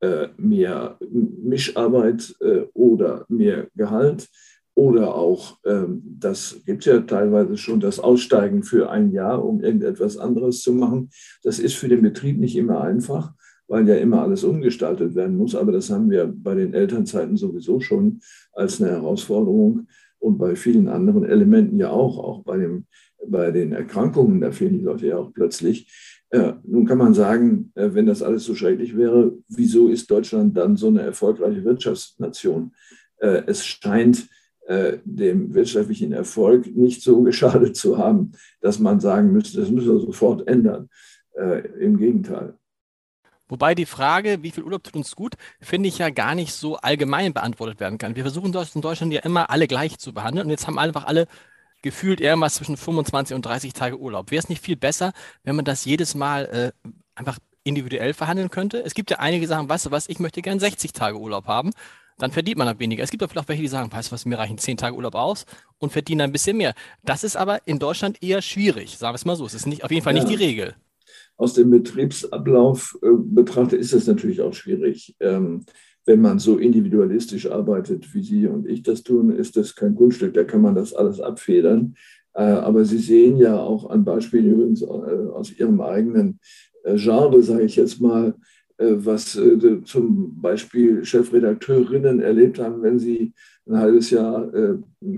äh, 0.00 0.28
mehr 0.36 0.98
Mischarbeit 1.10 2.34
äh, 2.40 2.62
oder 2.74 3.24
mehr 3.28 3.68
Gehalt 3.74 4.28
oder 4.74 5.14
auch, 5.14 5.58
ähm, 5.64 6.02
das 6.18 6.60
gibt 6.66 6.84
ja 6.84 7.00
teilweise 7.00 7.56
schon, 7.56 7.78
das 7.78 8.00
Aussteigen 8.00 8.64
für 8.64 8.90
ein 8.90 9.12
Jahr, 9.12 9.44
um 9.44 9.62
irgendetwas 9.62 10.18
anderes 10.18 10.62
zu 10.62 10.72
machen. 10.72 11.10
Das 11.44 11.60
ist 11.60 11.74
für 11.74 11.88
den 11.88 12.02
Betrieb 12.02 12.38
nicht 12.38 12.56
immer 12.56 12.80
einfach, 12.80 13.32
weil 13.68 13.88
ja 13.88 13.94
immer 13.94 14.22
alles 14.22 14.42
umgestaltet 14.42 15.14
werden 15.14 15.36
muss. 15.36 15.54
Aber 15.54 15.70
das 15.70 15.90
haben 15.90 16.10
wir 16.10 16.26
bei 16.26 16.56
den 16.56 16.74
Elternzeiten 16.74 17.36
sowieso 17.36 17.78
schon 17.78 18.20
als 18.52 18.82
eine 18.82 18.90
Herausforderung 18.90 19.86
und 20.18 20.38
bei 20.38 20.56
vielen 20.56 20.88
anderen 20.88 21.24
Elementen 21.24 21.78
ja 21.78 21.90
auch, 21.90 22.18
auch 22.18 22.42
bei, 22.42 22.58
dem, 22.58 22.86
bei 23.28 23.52
den 23.52 23.72
Erkrankungen, 23.72 24.40
da 24.40 24.50
fehlen 24.50 24.78
die 24.78 24.84
Leute 24.84 25.06
ja 25.06 25.18
auch 25.18 25.32
plötzlich. 25.32 26.22
Ja, 26.34 26.58
nun 26.64 26.84
kann 26.84 26.98
man 26.98 27.14
sagen, 27.14 27.70
äh, 27.76 27.90
wenn 27.92 28.06
das 28.06 28.20
alles 28.20 28.42
so 28.42 28.56
schrecklich 28.56 28.96
wäre, 28.96 29.38
wieso 29.46 29.86
ist 29.86 30.10
Deutschland 30.10 30.56
dann 30.56 30.76
so 30.76 30.88
eine 30.88 31.02
erfolgreiche 31.02 31.62
Wirtschaftsnation? 31.62 32.74
Äh, 33.18 33.44
es 33.46 33.64
scheint 33.64 34.26
äh, 34.66 34.98
dem 35.04 35.54
wirtschaftlichen 35.54 36.12
Erfolg 36.12 36.74
nicht 36.74 37.02
so 37.02 37.22
geschadet 37.22 37.76
zu 37.76 37.98
haben, 37.98 38.32
dass 38.60 38.80
man 38.80 38.98
sagen 38.98 39.30
müsste, 39.30 39.60
das 39.60 39.70
müssen 39.70 39.92
wir 39.92 40.00
sofort 40.00 40.48
ändern. 40.48 40.88
Im 41.80 41.98
Gegenteil. 41.98 42.54
Wobei 43.48 43.74
die 43.74 43.86
Frage, 43.86 44.44
wie 44.44 44.52
viel 44.52 44.62
Urlaub 44.62 44.84
tut 44.84 44.94
uns 44.94 45.16
gut, 45.16 45.34
finde 45.60 45.88
ich 45.88 45.98
ja 45.98 46.10
gar 46.10 46.36
nicht 46.36 46.52
so 46.52 46.76
allgemein 46.76 47.34
beantwortet 47.34 47.80
werden 47.80 47.98
kann. 47.98 48.14
Wir 48.14 48.22
versuchen 48.22 48.54
in 48.54 48.80
Deutschland 48.80 49.12
ja 49.12 49.20
immer 49.22 49.50
alle 49.50 49.66
gleich 49.66 49.98
zu 49.98 50.14
behandeln 50.14 50.46
und 50.46 50.50
jetzt 50.50 50.68
haben 50.68 50.78
einfach 50.78 51.06
alle 51.06 51.26
gefühlt 51.84 52.20
irgendwas 52.20 52.54
zwischen 52.54 52.76
25 52.76 53.36
und 53.36 53.44
30 53.44 53.74
Tage 53.74 53.98
Urlaub. 53.98 54.30
Wäre 54.30 54.40
es 54.40 54.48
nicht 54.48 54.64
viel 54.64 54.74
besser, 54.74 55.12
wenn 55.44 55.54
man 55.54 55.66
das 55.66 55.84
jedes 55.84 56.14
Mal 56.14 56.72
äh, 56.86 56.90
einfach 57.14 57.38
individuell 57.62 58.14
verhandeln 58.14 58.50
könnte? 58.50 58.82
Es 58.82 58.94
gibt 58.94 59.10
ja 59.10 59.18
einige 59.18 59.46
Sachen, 59.46 59.68
weißt 59.68 59.86
du 59.86 59.90
was, 59.90 60.08
ich 60.08 60.18
möchte 60.18 60.42
gern 60.42 60.58
60 60.58 60.92
Tage 60.94 61.18
Urlaub 61.18 61.46
haben. 61.46 61.70
Dann 62.16 62.32
verdient 62.32 62.56
man 62.56 62.66
dann 62.66 62.78
weniger. 62.78 63.02
Es 63.02 63.10
gibt 63.10 63.22
auch 63.22 63.28
vielleicht 63.28 63.48
welche, 63.48 63.62
die 63.62 63.68
sagen, 63.68 63.92
weißt 63.92 64.08
du 64.08 64.12
was, 64.12 64.24
mir 64.24 64.38
reichen 64.38 64.56
10 64.56 64.78
Tage 64.78 64.96
Urlaub 64.96 65.14
aus 65.14 65.44
und 65.78 65.92
verdienen 65.92 66.22
ein 66.22 66.32
bisschen 66.32 66.56
mehr. 66.56 66.74
Das 67.02 67.22
ist 67.22 67.36
aber 67.36 67.66
in 67.66 67.78
Deutschland 67.78 68.22
eher 68.22 68.40
schwierig, 68.40 68.96
sagen 68.96 69.12
wir 69.12 69.16
es 69.16 69.24
mal 69.24 69.36
so. 69.36 69.44
Es 69.44 69.54
ist 69.54 69.66
nicht, 69.66 69.84
auf 69.84 69.90
jeden 69.90 70.02
Fall 70.02 70.16
ja. 70.16 70.22
nicht 70.22 70.30
die 70.30 70.42
Regel. 70.42 70.74
Aus 71.36 71.54
dem 71.54 71.70
Betriebsablauf 71.70 72.98
äh, 73.02 73.08
betrachtet 73.16 73.80
ist 73.80 73.92
es 73.92 74.06
natürlich 74.06 74.40
auch 74.40 74.54
schwierig. 74.54 75.16
Ähm, 75.20 75.64
wenn 76.06 76.20
man 76.20 76.38
so 76.38 76.58
individualistisch 76.58 77.50
arbeitet, 77.50 78.14
wie 78.14 78.22
Sie 78.22 78.46
und 78.46 78.68
ich 78.68 78.82
das 78.82 79.02
tun, 79.02 79.30
ist 79.30 79.56
das 79.56 79.74
kein 79.74 79.94
Kunststück, 79.94 80.34
da 80.34 80.44
kann 80.44 80.60
man 80.60 80.74
das 80.74 80.92
alles 80.92 81.20
abfedern. 81.20 81.94
Äh, 82.34 82.42
aber 82.42 82.84
Sie 82.84 82.98
sehen 82.98 83.36
ja 83.38 83.58
auch 83.58 83.88
an 83.88 84.04
Beispielen 84.04 84.52
übrigens 84.52 84.82
äh, 84.82 84.86
aus 84.86 85.52
Ihrem 85.52 85.80
eigenen 85.80 86.40
äh, 86.84 86.96
Genre, 86.96 87.42
sage 87.42 87.64
ich 87.64 87.76
jetzt 87.76 88.00
mal, 88.00 88.34
was 88.78 89.38
zum 89.84 90.40
Beispiel 90.40 91.04
Chefredakteurinnen 91.04 92.20
erlebt 92.20 92.58
haben, 92.58 92.82
wenn 92.82 92.98
sie 92.98 93.32
ein 93.66 93.78
halbes 93.78 94.10
Jahr 94.10 94.50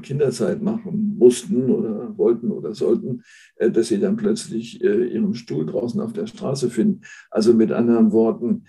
Kinderzeit 0.02 0.62
machen 0.62 1.16
mussten 1.18 1.70
oder 1.70 2.16
wollten 2.18 2.50
oder 2.50 2.74
sollten, 2.74 3.22
dass 3.58 3.88
sie 3.88 3.98
dann 3.98 4.16
plötzlich 4.16 4.82
ihren 4.82 5.34
Stuhl 5.34 5.64
draußen 5.64 6.00
auf 6.00 6.12
der 6.12 6.26
Straße 6.26 6.68
finden. 6.68 7.00
Also 7.30 7.54
mit 7.54 7.72
anderen 7.72 8.12
Worten, 8.12 8.64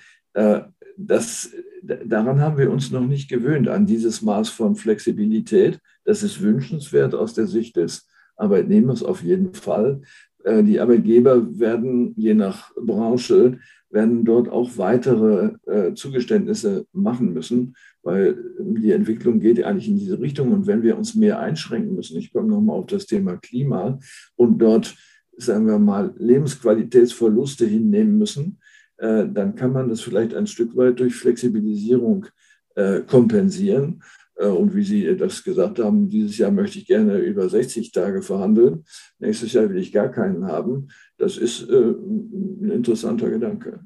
das, 0.98 1.52
daran 1.84 2.40
haben 2.40 2.58
wir 2.58 2.72
uns 2.72 2.92
noch 2.92 3.06
nicht 3.06 3.30
gewöhnt, 3.30 3.68
an 3.68 3.86
dieses 3.86 4.22
Maß 4.22 4.50
von 4.50 4.76
Flexibilität. 4.76 5.80
Das 6.06 6.24
ist 6.24 6.42
wünschenswert 6.42 7.14
aus 7.14 7.34
der 7.34 7.48
Sicht 7.48 7.76
des 7.76 8.08
Arbeitnehmers 8.36 9.04
auf 9.04 9.24
jeden 9.24 9.54
Fall. 9.54 10.02
Äh, 10.44 10.64
die 10.64 10.80
Arbeitgeber 10.80 11.60
werden 11.60 12.14
je 12.16 12.34
nach 12.34 12.74
Branche 12.76 13.60
werden 13.90 14.26
dort 14.26 14.50
auch 14.50 14.78
weitere 14.78 15.52
äh, 15.66 15.94
Zugeständnisse 15.94 16.86
machen 16.92 17.34
müssen, 17.34 17.76
weil 18.04 18.38
die 18.60 18.92
Entwicklung 18.92 19.40
geht 19.40 19.64
eigentlich 19.64 19.88
in 19.88 19.98
diese 19.98 20.20
Richtung. 20.20 20.52
Und 20.52 20.68
wenn 20.68 20.84
wir 20.84 20.98
uns 20.98 21.16
mehr 21.16 21.40
einschränken 21.40 21.96
müssen, 21.96 22.18
ich 22.18 22.32
komme 22.32 22.50
nochmal 22.50 22.78
auf 22.78 22.88
das 22.88 23.06
Thema 23.06 23.38
Klima 23.38 24.00
und 24.36 24.60
dort, 24.60 24.96
sagen 25.38 25.68
wir 25.68 25.80
mal, 25.80 26.14
Lebensqualitätsverluste 26.18 27.66
hinnehmen 27.66 28.18
müssen, 28.18 28.60
äh, 28.98 29.26
dann 29.28 29.56
kann 29.56 29.74
man 29.74 29.90
das 29.90 30.02
vielleicht 30.02 30.34
ein 30.34 30.48
Stück 30.48 30.76
weit 30.76 31.00
durch 31.00 31.16
Flexibilisierung 31.16 32.28
äh, 32.76 33.02
kompensieren. 33.02 34.02
Äh, 34.36 34.48
und 34.48 34.76
wie 34.76 34.84
Sie 34.84 35.16
das 35.16 35.44
gesagt 35.44 35.80
haben, 35.80 36.10
dieses 36.10 36.38
Jahr 36.38 36.52
möchte 36.52 36.80
ich 36.80 36.88
gerne 36.88 37.20
über 37.20 37.48
60 37.48 37.92
Tage 37.92 38.22
verhandeln. 38.22 38.84
Nächstes 39.20 39.54
Jahr 39.54 39.70
will 39.70 39.78
ich 39.78 39.92
gar 39.92 40.10
keinen 40.10 40.46
haben. 40.46 40.90
Das 41.18 41.38
ist 41.38 41.70
ein 41.70 42.70
interessanter 42.72 43.30
Gedanke. 43.30 43.80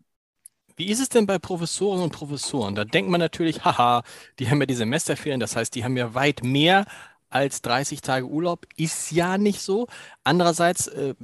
Wie 0.75 0.89
ist 0.89 0.99
es 0.99 1.09
denn 1.09 1.27
bei 1.27 1.37
Professorinnen 1.37 2.03
und 2.05 2.11
Professoren? 2.11 2.75
Da 2.75 2.85
denkt 2.85 3.09
man 3.09 3.19
natürlich, 3.19 3.63
haha, 3.63 4.03
die 4.39 4.49
haben 4.49 4.59
ja 4.59 4.65
die 4.65 4.73
Semesterferien, 4.73 5.39
das 5.39 5.55
heißt, 5.55 5.75
die 5.75 5.83
haben 5.83 5.95
ja 5.97 6.13
weit 6.13 6.43
mehr 6.43 6.85
als 7.29 7.61
30 7.61 8.01
Tage 8.01 8.25
Urlaub. 8.25 8.65
Ist 8.77 9.11
ja 9.11 9.37
nicht 9.37 9.61
so. 9.61 9.87
Andererseits, 10.23 10.87
äh, 10.87 11.15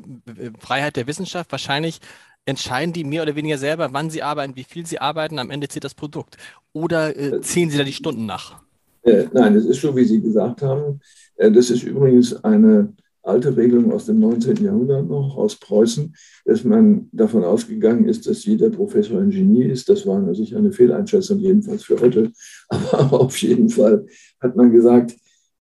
Freiheit 0.59 0.95
der 0.95 1.07
Wissenschaft, 1.07 1.51
wahrscheinlich 1.51 1.99
entscheiden 2.45 2.93
die 2.93 3.03
mehr 3.03 3.23
oder 3.23 3.35
weniger 3.35 3.57
selber, 3.57 3.89
wann 3.91 4.09
sie 4.09 4.23
arbeiten, 4.23 4.55
wie 4.55 4.63
viel 4.63 4.85
sie 4.85 4.99
arbeiten, 4.99 5.37
am 5.37 5.49
Ende 5.49 5.67
zählt 5.67 5.83
das 5.83 5.95
Produkt. 5.95 6.37
Oder 6.71 7.15
äh, 7.15 7.27
äh 7.27 7.41
ziehen 7.41 7.69
sie 7.69 7.77
da 7.77 7.83
die 7.83 7.93
Stunden 7.93 8.25
nach? 8.25 8.61
Äh, 9.03 9.25
nein, 9.33 9.53
das 9.53 9.65
ist 9.65 9.81
so, 9.81 9.95
wie 9.95 10.05
Sie 10.05 10.21
gesagt 10.21 10.61
haben. 10.61 10.99
Äh, 11.35 11.51
das 11.51 11.69
ist 11.69 11.83
übrigens 11.83 12.43
eine 12.43 12.93
alte 13.27 13.55
Regelung 13.55 13.91
aus 13.91 14.05
dem 14.05 14.19
19. 14.19 14.63
Jahrhundert 14.63 15.07
noch, 15.07 15.37
aus 15.37 15.57
Preußen, 15.57 16.15
dass 16.45 16.63
man 16.63 17.09
davon 17.11 17.43
ausgegangen 17.43 18.07
ist, 18.07 18.27
dass 18.27 18.45
jeder 18.45 18.69
Professor 18.69 19.19
ein 19.19 19.29
Genie 19.29 19.63
ist. 19.63 19.89
Das 19.89 20.05
war 20.05 20.19
natürlich 20.19 20.55
eine 20.55 20.71
Fehleinschätzung, 20.71 21.39
jedenfalls 21.39 21.83
für 21.83 21.99
heute. 21.99 22.31
Aber 22.69 23.21
auf 23.21 23.37
jeden 23.37 23.69
Fall 23.69 24.05
hat 24.39 24.55
man 24.55 24.71
gesagt, 24.71 25.15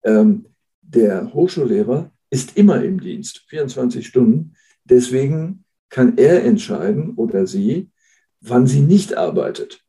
ähm, 0.03 0.47
der 0.83 1.33
Hochschullehrer 1.33 2.13
ist 2.31 2.57
immer 2.57 2.83
im 2.83 3.01
Dienst, 3.01 3.45
24 3.49 4.07
Stunden. 4.07 4.55
Deswegen 4.85 5.65
kann 5.89 6.19
er 6.19 6.45
entscheiden 6.45 7.15
oder 7.15 7.47
sie, 7.47 7.91
wann 8.41 8.67
sie 8.67 8.81
nicht 8.81 9.17
arbeitet. 9.17 9.84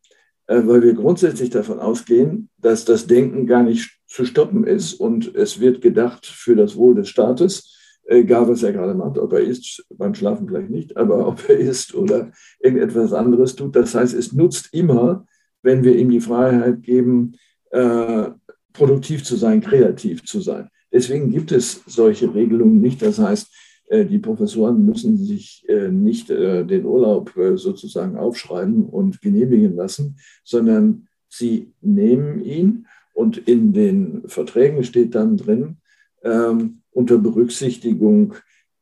Äh, 0.47 0.61
weil 0.65 0.83
wir 0.83 0.93
grundsätzlich 0.93 1.49
davon 1.49 1.79
ausgehen, 1.79 2.49
dass 2.57 2.85
das 2.85 3.07
Denken 3.07 3.47
gar 3.47 3.63
nicht 3.63 3.99
zu 4.07 4.25
stoppen 4.25 4.65
ist 4.65 4.93
und 4.93 5.35
es 5.35 5.59
wird 5.59 5.81
gedacht 5.81 6.25
für 6.25 6.55
das 6.55 6.75
Wohl 6.75 6.95
des 6.95 7.09
Staates, 7.09 7.73
egal 8.05 8.47
was 8.47 8.61
er 8.61 8.71
gerade 8.71 8.93
macht, 8.93 9.17
ob 9.17 9.33
er 9.33 9.39
isst, 9.39 9.83
beim 9.89 10.13
Schlafen 10.13 10.47
vielleicht 10.47 10.69
nicht, 10.69 10.95
aber 10.95 11.27
ob 11.27 11.49
er 11.49 11.57
isst 11.57 11.95
oder 11.95 12.31
irgendetwas 12.59 13.13
anderes 13.13 13.55
tut. 13.55 13.75
Das 13.75 13.95
heißt, 13.95 14.13
es 14.13 14.33
nutzt 14.33 14.69
immer, 14.73 15.25
wenn 15.63 15.83
wir 15.83 15.95
ihm 15.95 16.09
die 16.09 16.21
Freiheit 16.21 16.83
geben, 16.83 17.33
äh, 17.71 18.29
produktiv 18.71 19.23
zu 19.23 19.35
sein, 19.35 19.61
kreativ 19.61 20.23
zu 20.23 20.41
sein. 20.41 20.69
Deswegen 20.91 21.31
gibt 21.31 21.51
es 21.51 21.81
solche 21.87 22.33
Regelungen 22.33 22.79
nicht. 22.79 23.01
Das 23.01 23.17
heißt, 23.17 23.47
äh, 23.47 23.49
die 23.91 24.19
Professoren 24.19 24.83
müssen 24.85 25.17
sich 25.17 25.63
äh, 25.69 25.89
nicht 25.89 26.29
äh, 26.29 26.65
den 26.65 26.85
Urlaub 26.85 27.31
sozusagen 27.55 28.17
aufschreiben 28.17 28.85
und 28.85 29.21
genehmigen 29.21 29.75
lassen, 29.75 30.17
sondern 30.43 31.07
sie 31.29 31.73
nehmen 31.81 32.43
ihn 32.43 32.87
und 33.13 33.37
in 33.37 33.73
den 33.73 34.23
Verträgen 34.27 34.83
steht 34.83 35.13
dann 35.13 35.37
drin, 35.37 35.77
ähm, 36.23 36.81
unter 36.91 37.17
Berücksichtigung 37.17 38.35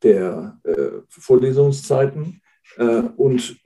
der 0.03 0.59
Vorlesungszeiten 1.07 2.41
und 3.15 3.57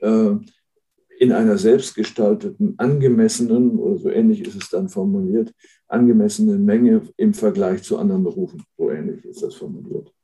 in 1.18 1.32
einer 1.32 1.58
selbstgestalteten, 1.58 2.74
angemessenen, 2.78 3.76
oder 3.78 3.98
so 3.98 4.08
ähnlich 4.08 4.42
ist 4.42 4.54
es 4.54 4.70
dann 4.70 4.88
formuliert, 4.88 5.52
angemessenen 5.88 6.64
Menge 6.64 7.02
im 7.16 7.34
Vergleich 7.34 7.82
zu 7.82 7.98
anderen 7.98 8.22
Berufen. 8.22 8.62
So 8.76 8.90
ähnlich 8.90 9.24
ist 9.24 9.42
das 9.42 9.56
formuliert. 9.56 10.14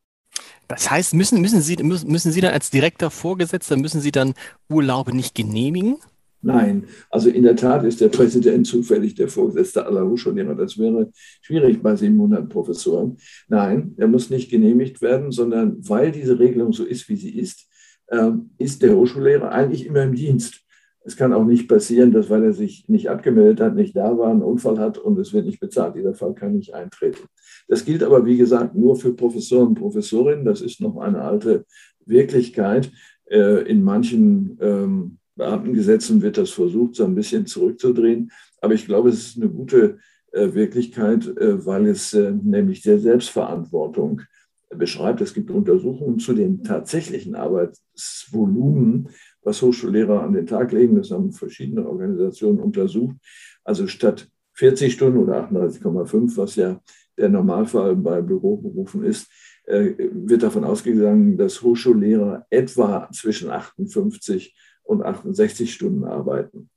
Das 0.69 0.91
heißt, 0.91 1.15
müssen, 1.15 1.41
müssen, 1.41 1.61
Sie, 1.61 1.77
müssen 1.83 2.33
Sie 2.33 2.41
dann 2.41 2.55
als 2.55 2.71
direkter 2.71 3.11
Vorgesetzter, 3.11 3.77
müssen 3.77 4.01
Sie 4.01 4.13
dann 4.13 4.35
Urlaube 4.69 5.15
nicht 5.15 5.35
genehmigen? 5.35 5.97
Nein, 6.45 6.85
also 7.11 7.31
in 7.31 7.43
der 7.43 7.57
Tat 7.57 7.85
ist 7.85 8.03
der 8.03 8.09
Präsident 8.09 8.67
zufällig 8.67 9.15
der 9.15 9.29
Vorgesetzte 9.29 9.87
aller 9.87 10.07
Hochschullehrer. 10.07 10.55
Das 10.55 10.79
wäre 10.79 11.11
schwierig 11.41 11.83
bei 11.83 11.97
700 11.97 12.51
Professoren. 12.51 13.17
Nein, 13.49 13.95
er 13.97 14.09
muss 14.09 14.29
nicht 14.29 14.51
genehmigt 14.51 15.01
werden, 15.01 15.33
sondern 15.33 15.77
weil 15.89 16.13
diese 16.13 16.39
Regelung 16.39 16.75
so 16.75 16.85
ist, 16.85 17.09
wie 17.09 17.17
sie 17.17 17.35
ist, 17.35 17.67
ähm, 18.11 18.51
ist 18.59 18.83
der 18.83 18.95
Hochschullehrer 18.95 19.53
eigentlich 19.53 19.87
immer 19.87 20.03
im 20.03 20.15
Dienst. 20.15 20.64
Es 21.07 21.17
kann 21.17 21.35
auch 21.35 21.45
nicht 21.45 21.69
passieren, 21.69 22.13
dass, 22.13 22.31
weil 22.31 22.45
er 22.45 22.55
sich 22.55 22.89
nicht 22.89 23.11
abgemeldet 23.11 23.61
hat, 23.61 23.75
nicht 23.75 23.95
da 23.95 24.17
war, 24.17 24.31
einen 24.31 24.43
Unfall 24.43 24.79
hat 24.79 24.97
und 24.97 25.19
es 25.19 25.35
wird 25.35 25.45
nicht 25.45 25.61
bezahlt. 25.61 25.97
Dieser 25.97 26.15
Fall 26.15 26.35
kann 26.35 26.57
nicht 26.57 26.75
eintreten. 26.75 27.29
Das 27.69 27.85
gilt 27.85 28.03
aber, 28.03 28.25
wie 28.25 28.39
gesagt, 28.39 28.75
nur 28.75 28.97
für 28.97 29.13
Professoren 29.13 29.69
und 29.69 29.75
Professorinnen. 29.75 30.47
Das 30.47 30.63
ist 30.63 30.81
noch 30.81 30.97
eine 30.97 31.21
alte 31.21 31.67
Wirklichkeit. 32.07 32.91
Äh, 33.27 33.69
in 33.69 33.83
manchen 33.83 34.57
ähm, 34.63 35.19
Beamtengesetzen 35.37 36.23
wird 36.23 36.39
das 36.39 36.51
versucht, 36.51 36.95
so 36.95 37.05
ein 37.05 37.15
bisschen 37.15 37.45
zurückzudrehen. 37.45 38.31
Aber 38.63 38.73
ich 38.73 38.87
glaube, 38.87 39.11
es 39.11 39.29
ist 39.29 39.37
eine 39.37 39.51
gute 39.51 39.99
äh, 40.33 40.55
Wirklichkeit, 40.55 41.27
äh, 41.37 41.67
weil 41.67 41.87
es 41.87 42.15
nämlich 42.15 42.81
der 42.81 42.99
Selbstverantwortung 42.99 44.23
beschreibt. 44.71 45.21
Es 45.21 45.35
gibt 45.35 45.51
Untersuchungen 45.51 46.19
zu 46.19 46.33
den 46.33 46.63
tatsächlichen 46.63 47.35
Arbeitsvolumen 47.35 49.09
was 49.45 49.63
Hochschullehrer 49.63 50.23
an 50.23 50.33
den 50.33 50.47
Tag 50.47 50.73
legen. 50.73 50.97
Das 50.97 51.11
haben 51.11 51.33
verschiedene 51.33 51.87
Organisationen 51.87 52.61
untersucht. 52.61 53.17
Also 53.63 53.87
statt 53.87 54.29
40 54.55 54.93
Stunden 54.93 55.19
oder 55.19 55.49
38,5, 55.49 56.37
was 56.37 56.57
ja 56.57 56.81
der 57.17 57.29
Normalfall 57.29 57.97
bei 57.97 58.21
Büroberufen 58.21 59.05
ist, 59.05 59.29
äh, 59.67 59.93
wird 60.13 60.43
davon 60.43 60.65
ausgegangen, 60.65 61.37
dass 61.37 61.63
Hochschullehrer 61.63 62.47
etwa 62.51 63.09
zwischen 63.13 63.51
58 63.51 64.55
und 64.83 65.03
68 65.03 65.73
Stunden 65.73 66.05
arbeiten. 66.05 66.71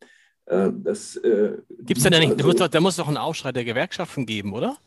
Äh, 0.46 0.72
das 0.84 1.18
äh, 1.18 1.58
gibt 1.82 1.98
es 1.98 2.04
denn 2.04 2.20
nicht, 2.20 2.44
also, 2.44 2.68
da 2.68 2.80
muss 2.80 2.96
doch 2.96 3.08
einen 3.08 3.18
Aufschrei 3.18 3.52
der 3.52 3.66
Gewerkschaften 3.66 4.26
geben, 4.26 4.54
oder? 4.54 4.78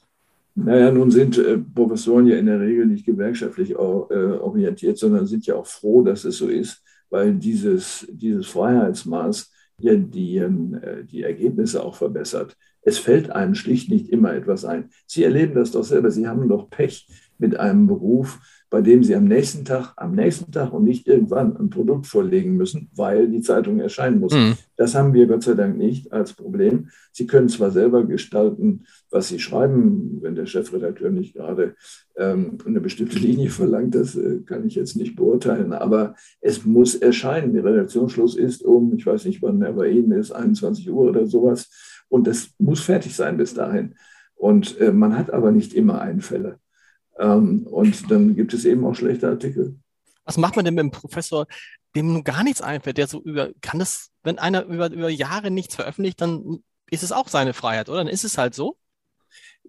Naja, 0.55 0.91
nun 0.91 1.11
sind 1.11 1.39
äh, 1.39 1.59
Professoren 1.59 2.27
ja 2.27 2.37
in 2.37 2.47
der 2.47 2.61
Regel 2.61 2.87
nicht 2.87 3.07
gewerkschaftlich 3.07 3.77
orientiert, 3.77 4.99
sondern 4.99 5.27
sind 5.27 5.47
ja 5.47 5.55
auch 5.55 5.67
froh, 5.67 6.03
dass 6.03 6.25
es 6.25 6.39
so 6.39 6.49
ist, 6.49 6.83
weil 7.11 7.35
dieses, 7.35 8.07
dieses 8.11 8.47
Freiheitsmaß 8.47 9.53
ja 9.81 9.95
die, 9.95 10.37
ähm, 10.37 10.81
die 11.11 11.23
Ergebnisse 11.23 11.83
auch 11.83 11.95
verbessert. 11.95 12.57
Es 12.83 12.99
fällt 12.99 13.31
einem 13.31 13.55
schlicht 13.55 13.91
nicht 13.91 14.09
immer 14.09 14.33
etwas 14.33 14.65
ein. 14.65 14.91
Sie 15.07 15.25
erleben 15.25 15.55
das 15.55 15.73
doch 15.73 15.85
selber. 15.85 16.11
Sie 16.11 16.27
haben 16.27 16.49
doch 16.49 16.71
Pech 16.71 17.07
mit 17.41 17.59
einem 17.59 17.87
Beruf, 17.87 18.39
bei 18.71 18.83
dem 18.83 19.03
Sie 19.03 19.17
am 19.17 19.25
nächsten 19.25 19.65
Tag, 19.65 19.95
am 19.97 20.15
nächsten 20.15 20.53
Tag 20.53 20.73
und 20.73 20.85
nicht 20.85 21.09
irgendwann 21.09 21.57
ein 21.57 21.71
Produkt 21.71 22.07
vorlegen 22.07 22.57
müssen, 22.57 22.89
weil 22.95 23.29
die 23.29 23.41
Zeitung 23.41 23.81
erscheinen 23.81 24.21
muss. 24.21 24.33
Mhm. 24.33 24.55
Das 24.77 24.95
haben 24.95 25.13
wir 25.13 25.27
Gott 25.27 25.43
sei 25.43 25.55
Dank 25.55 25.77
nicht 25.77 26.13
als 26.13 26.35
Problem. 26.35 26.89
Sie 27.11 27.27
können 27.27 27.49
zwar 27.49 27.73
selber 27.73 28.05
gestalten, 28.05 28.85
was 29.11 29.29
Sie 29.29 29.41
schreiben, 29.41 30.19
wenn 30.23 30.37
der 30.37 30.47
Chefredakteur 30.47 31.11
nicht 31.11 31.35
gerade 31.35 31.75
ähm, 32.17 32.59
eine 32.65 32.81
bestimmte 32.81 33.19
Linie 33.19 33.51
verlangt, 33.51 33.97
das 33.97 34.15
äh, 34.15 34.39
kann 34.47 34.65
ich 34.65 34.77
jetzt 34.77 34.95
nicht 34.97 35.17
beurteilen, 35.17 35.73
aber 35.73 36.15
es 36.41 36.65
muss 36.65 36.95
erscheinen. 36.95 37.53
Der 37.55 37.65
Redaktionsschluss 37.65 38.37
ist 38.37 38.63
um, 38.63 38.95
ich 38.95 39.05
weiß 39.05 39.25
nicht, 39.25 39.43
wann 39.43 39.61
er 39.63 39.73
bei 39.73 39.89
Ihnen 39.89 40.13
ist, 40.13 40.31
21 40.31 40.89
Uhr 40.91 41.09
oder 41.09 41.27
sowas. 41.27 41.69
Und 42.09 42.27
das 42.27 42.51
muss 42.59 42.81
fertig 42.81 43.17
sein 43.17 43.37
bis 43.37 43.55
dahin. 43.55 43.95
Und 44.37 44.81
äh, 44.81 44.93
man 44.93 45.19
hat 45.19 45.33
aber 45.33 45.51
nicht 45.53 45.75
immer 45.75 46.01
Einfälle. 46.01 46.59
Ähm, 47.21 47.67
und 47.67 48.11
dann 48.11 48.35
gibt 48.35 48.55
es 48.55 48.65
eben 48.65 48.85
auch 48.85 48.95
schlechte 48.95 49.29
Artikel. 49.29 49.77
Was 50.25 50.39
macht 50.39 50.57
man 50.57 50.65
denn 50.65 50.75
mit 50.75 50.81
einem 50.81 50.91
Professor, 50.91 51.47
dem 51.95 52.13
nun 52.13 52.25
gar 52.25 52.43
nichts 52.43 52.63
einfällt, 52.63 52.99
der 52.99 53.07
so 53.07 53.21
über, 53.23 53.51
kann 53.61 53.79
das, 53.79 54.11
wenn 54.23 54.39
einer 54.39 54.65
über, 54.65 54.91
über 54.91 55.11
Jahre 55.11 55.51
nichts 55.51 55.75
veröffentlicht, 55.75 56.21
dann 56.21 56.63
ist 56.91 57.03
es 57.03 57.13
auch 57.13 57.29
seine 57.29 57.53
Freiheit, 57.53 57.89
oder? 57.89 57.99
Dann 57.99 58.09
ist 58.09 58.25
es 58.25 58.39
halt 58.39 58.55
so? 58.55 58.77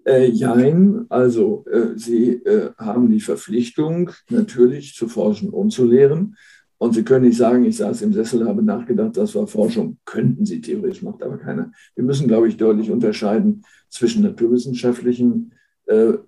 Äh, 0.06 0.28
jein, 0.28 1.06
also 1.10 1.66
äh, 1.72 1.98
Sie 1.98 2.34
äh, 2.34 2.72
haben 2.78 3.10
die 3.10 3.20
Verpflichtung, 3.20 4.12
natürlich 4.30 4.96
zu 4.96 5.08
forschen 5.08 5.50
und 5.50 5.72
zu 5.72 5.86
lehren. 5.86 6.38
Und 6.78 6.96
Sie 6.96 7.04
können 7.04 7.26
nicht 7.26 7.38
sagen, 7.38 7.64
ich 7.66 7.78
saß 7.78 8.02
im 8.02 8.14
Sessel, 8.14 8.48
habe 8.48 8.64
nachgedacht, 8.64 9.16
das 9.16 9.36
war 9.36 9.46
Forschung. 9.46 10.00
Könnten 10.06 10.46
Sie 10.46 10.62
theoretisch, 10.62 11.04
macht 11.04 11.22
aber 11.22 11.38
keiner. 11.38 11.72
Wir 11.96 12.04
müssen, 12.04 12.28
glaube 12.28 12.48
ich, 12.48 12.58
deutlich 12.58 12.90
unterscheiden 12.90 13.64
zwischen 13.90 14.24
naturwissenschaftlichen 14.24 15.54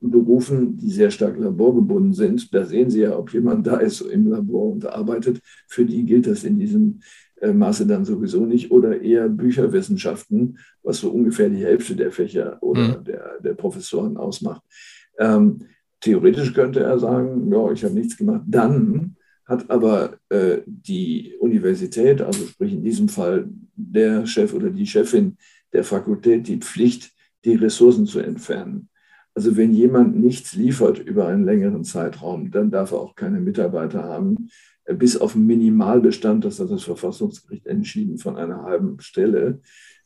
Berufen, 0.02 0.78
die 0.78 0.90
sehr 0.90 1.12
stark 1.12 1.38
laborgebunden 1.38 2.14
sind. 2.14 2.54
Da 2.54 2.66
sehen 2.66 2.90
Sie 2.90 3.02
ja, 3.02 3.18
ob 3.18 3.32
jemand 3.32 3.66
da 3.66 3.78
ist 3.78 4.02
im 4.02 4.28
Labor 4.28 4.74
und 4.74 4.86
arbeitet. 4.86 5.40
Für 5.68 5.86
die 5.86 6.04
gilt 6.06 6.28
das 6.28 6.44
in 6.44 6.60
diesem 6.60 7.00
äh, 7.40 7.54
Maße 7.54 7.86
dann 7.88 8.04
sowieso 8.04 8.46
nicht. 8.46 8.72
Oder 8.72 9.02
eher 9.02 9.30
Bücherwissenschaften, 9.30 10.58
was 10.82 10.98
so 11.00 11.12
ungefähr 11.12 11.50
die 11.50 11.64
Hälfte 11.64 11.96
der 11.96 12.12
Fächer 12.12 12.58
oder 12.62 13.00
mhm. 13.00 13.04
der, 13.06 13.40
der 13.42 13.54
Professoren 13.54 14.18
ausmacht. 14.18 14.62
Ähm, 15.18 15.60
theoretisch 16.02 16.54
könnte 16.54 16.82
er 16.82 17.00
sagen, 17.00 17.52
ja, 17.52 17.72
ich 17.72 17.84
habe 17.84 17.94
nichts 17.94 18.18
gemacht. 18.18 18.44
Dann 18.48 19.16
hat 19.46 19.70
aber 19.70 20.18
äh, 20.30 20.60
die 20.66 21.36
Universität, 21.40 22.22
also 22.22 22.46
sprich 22.46 22.74
in 22.74 22.84
diesem 22.84 23.08
Fall 23.08 23.48
der 23.76 24.26
Chef 24.26 24.54
oder 24.54 24.70
die 24.70 24.88
Chefin 24.88 25.38
der 25.72 25.84
Fakultät, 25.84 26.48
die 26.48 26.58
Pflicht, 26.58 27.12
die 27.46 27.56
Ressourcen 27.56 28.06
zu 28.06 28.20
entfernen. 28.20 28.90
Also 29.36 29.58
wenn 29.58 29.74
jemand 29.74 30.16
nichts 30.20 30.54
liefert 30.54 31.00
über 31.00 31.28
einen 31.28 31.46
längeren 31.46 31.84
Zeitraum, 31.84 32.52
dann 32.52 32.70
darf 32.70 32.92
er 32.92 33.00
auch 33.00 33.16
keine 33.16 33.40
Mitarbeiter 33.40 34.04
haben, 34.04 34.50
äh, 34.86 34.94
bis 34.94 35.18
auf 35.18 35.36
Minimalbestand, 35.36 36.46
das 36.46 36.60
hat 36.60 36.72
das 36.72 36.84
Verfassungsgericht 36.84 37.66
entschieden, 37.66 38.18
von 38.18 38.38
einer 38.38 38.64
halben 38.64 39.00
Stelle. 39.00 39.62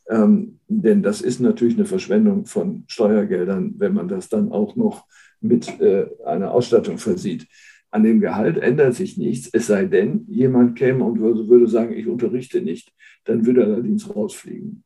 Ähm, 0.08 0.60
denn 0.68 1.02
das 1.02 1.20
ist 1.20 1.40
natürlich 1.40 1.74
eine 1.74 1.84
Verschwendung 1.84 2.46
von 2.46 2.84
Steuergeldern, 2.86 3.74
wenn 3.76 3.92
man 3.92 4.08
das 4.08 4.28
dann 4.28 4.50
auch 4.50 4.74
noch 4.76 5.06
mit 5.40 5.80
äh, 5.80 6.06
einer 6.24 6.52
Ausstattung 6.52 6.98
versieht. 6.98 7.46
An 7.90 8.02
dem 8.02 8.20
Gehalt 8.20 8.58
ändert 8.58 8.94
sich 8.94 9.16
nichts, 9.16 9.48
es 9.52 9.66
sei 9.66 9.86
denn, 9.86 10.24
jemand 10.28 10.76
käme 10.76 11.04
und 11.04 11.20
würde, 11.20 11.48
würde 11.48 11.68
sagen, 11.68 11.94
ich 11.94 12.06
unterrichte 12.06 12.60
nicht. 12.60 12.92
Dann 13.24 13.46
würde 13.46 13.62
er 13.62 13.66
allerdings 13.68 14.14
rausfliegen. 14.14 14.84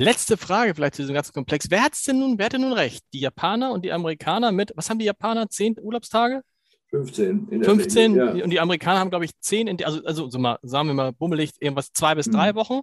Letzte 0.00 0.36
Frage 0.36 0.76
vielleicht 0.76 0.94
zu 0.94 1.02
diesem 1.02 1.14
ganzen 1.16 1.32
Komplex. 1.32 1.72
Wer 1.72 1.82
hat 1.82 1.94
es 1.94 2.04
denn 2.04 2.20
nun, 2.20 2.38
wer 2.38 2.46
hat 2.46 2.52
denn 2.52 2.60
nun 2.60 2.72
recht? 2.72 3.04
Die 3.12 3.18
Japaner 3.18 3.72
und 3.72 3.84
die 3.84 3.90
Amerikaner 3.90 4.52
mit, 4.52 4.72
was 4.76 4.88
haben 4.88 5.00
die 5.00 5.04
Japaner? 5.04 5.48
Zehn 5.48 5.74
Urlaubstage? 5.76 6.42
15. 6.90 7.64
15 7.64 8.14
ja. 8.14 8.30
und 8.44 8.50
die 8.50 8.60
Amerikaner 8.60 9.00
haben, 9.00 9.10
glaube 9.10 9.24
ich, 9.24 9.32
zehn, 9.40 9.68
also, 9.84 10.04
also 10.04 10.30
so 10.30 10.38
mal, 10.38 10.56
sagen 10.62 10.86
wir 10.86 10.94
mal 10.94 11.12
bummelig, 11.12 11.50
irgendwas 11.58 11.92
zwei 11.92 12.14
bis 12.14 12.30
drei 12.30 12.50
hm. 12.50 12.54
Wochen 12.54 12.80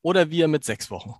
oder 0.00 0.30
wir 0.30 0.48
mit 0.48 0.64
sechs 0.64 0.90
Wochen? 0.90 1.12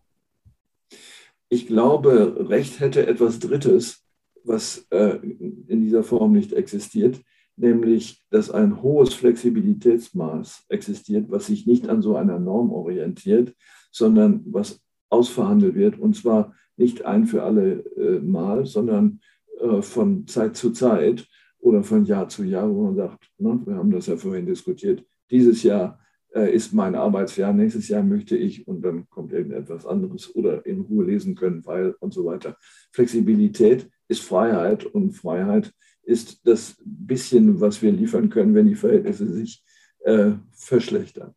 Ich 1.51 1.67
glaube, 1.67 2.49
Recht 2.49 2.81
hätte 2.81 3.07
etwas 3.07 3.39
Drittes, 3.39 4.03
was 4.45 4.87
äh, 4.89 5.19
in 5.19 5.83
dieser 5.83 6.05
Form 6.05 6.33
nicht 6.33 6.55
existiert, 6.55 7.21
nämlich, 7.57 8.25
dass 8.31 8.51
ein 8.51 8.81
hohes 8.81 9.13
Flexibilitätsmaß 9.13 10.65
existiert, 10.71 11.31
was 11.31 11.49
sich 11.49 11.67
nicht 11.67 11.87
an 11.91 12.01
so 12.01 12.17
einer 12.17 12.39
Norm 12.39 12.73
orientiert, 12.73 13.55
sondern 13.93 14.43
was 14.47 14.81
ausverhandelt 15.14 15.74
wird. 15.74 15.98
Und 15.98 16.16
zwar 16.16 16.55
nicht 16.77 17.05
ein 17.05 17.27
für 17.27 17.42
alle 17.42 17.85
äh, 17.96 18.20
Mal, 18.20 18.66
sondern 18.66 19.20
äh, 19.61 19.81
von 19.81 20.27
Zeit 20.27 20.57
zu 20.57 20.72
Zeit 20.72 21.27
oder 21.59 21.83
von 21.83 22.05
Jahr 22.05 22.29
zu 22.29 22.44
Jahr, 22.44 22.68
wo 22.68 22.85
man 22.85 22.96
sagt, 22.96 23.31
ne, 23.38 23.61
wir 23.64 23.77
haben 23.77 23.90
das 23.90 24.07
ja 24.07 24.16
vorhin 24.16 24.46
diskutiert, 24.46 25.05
dieses 25.31 25.62
Jahr 25.62 25.98
äh, 26.35 26.53
ist 26.55 26.74
mein 26.74 26.94
Arbeitsjahr, 26.94 27.53
nächstes 27.53 27.88
Jahr 27.88 28.03
möchte 28.03 28.37
ich 28.37 28.66
und 28.66 28.83
dann 28.83 29.09
kommt 29.09 29.33
irgendetwas 29.33 29.87
anderes 29.87 30.35
oder 30.35 30.66
in 30.66 30.81
Ruhe 30.81 31.05
lesen 31.05 31.35
können, 31.35 31.64
weil 31.64 31.94
und 32.00 32.12
so 32.12 32.24
weiter. 32.27 32.57
Flexibilität 32.92 33.88
ist 34.09 34.22
Freiheit 34.22 34.85
und 34.85 35.12
Freiheit 35.12 35.72
ist 36.03 36.46
das 36.46 36.77
bisschen, 36.85 37.61
was 37.61 37.81
wir 37.81 37.92
liefern 37.92 38.29
können, 38.29 38.55
wenn 38.55 38.66
die 38.66 38.74
Verhältnisse 38.74 39.33
sich 39.33 39.64
äh, 40.00 40.33
verschlechtern. 40.53 41.35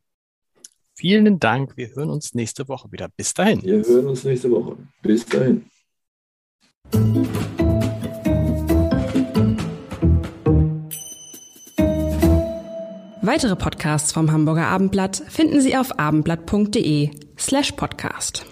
Vielen 0.97 1.39
Dank. 1.39 1.77
Wir 1.77 1.89
hören 1.95 2.10
uns 2.10 2.33
nächste 2.33 2.67
Woche 2.67 2.91
wieder. 2.91 3.07
Bis 3.15 3.31
dahin. 3.36 3.62
Wir 3.62 3.83
hören 3.86 4.07
uns 4.07 4.23
nächste 4.23 4.49
Woche. 4.49 4.77
Bis 5.03 5.23
dahin. 5.27 5.65
Weitere 13.21 13.55
Podcasts 13.55 14.12
vom 14.12 14.31
Hamburger 14.31 14.67
Abendblatt 14.67 15.21
finden 15.27 15.62
Sie 15.62 15.77
auf 15.77 15.99
abendblatt.de 15.99 17.12
slash 17.38 17.73
podcast. 17.73 18.47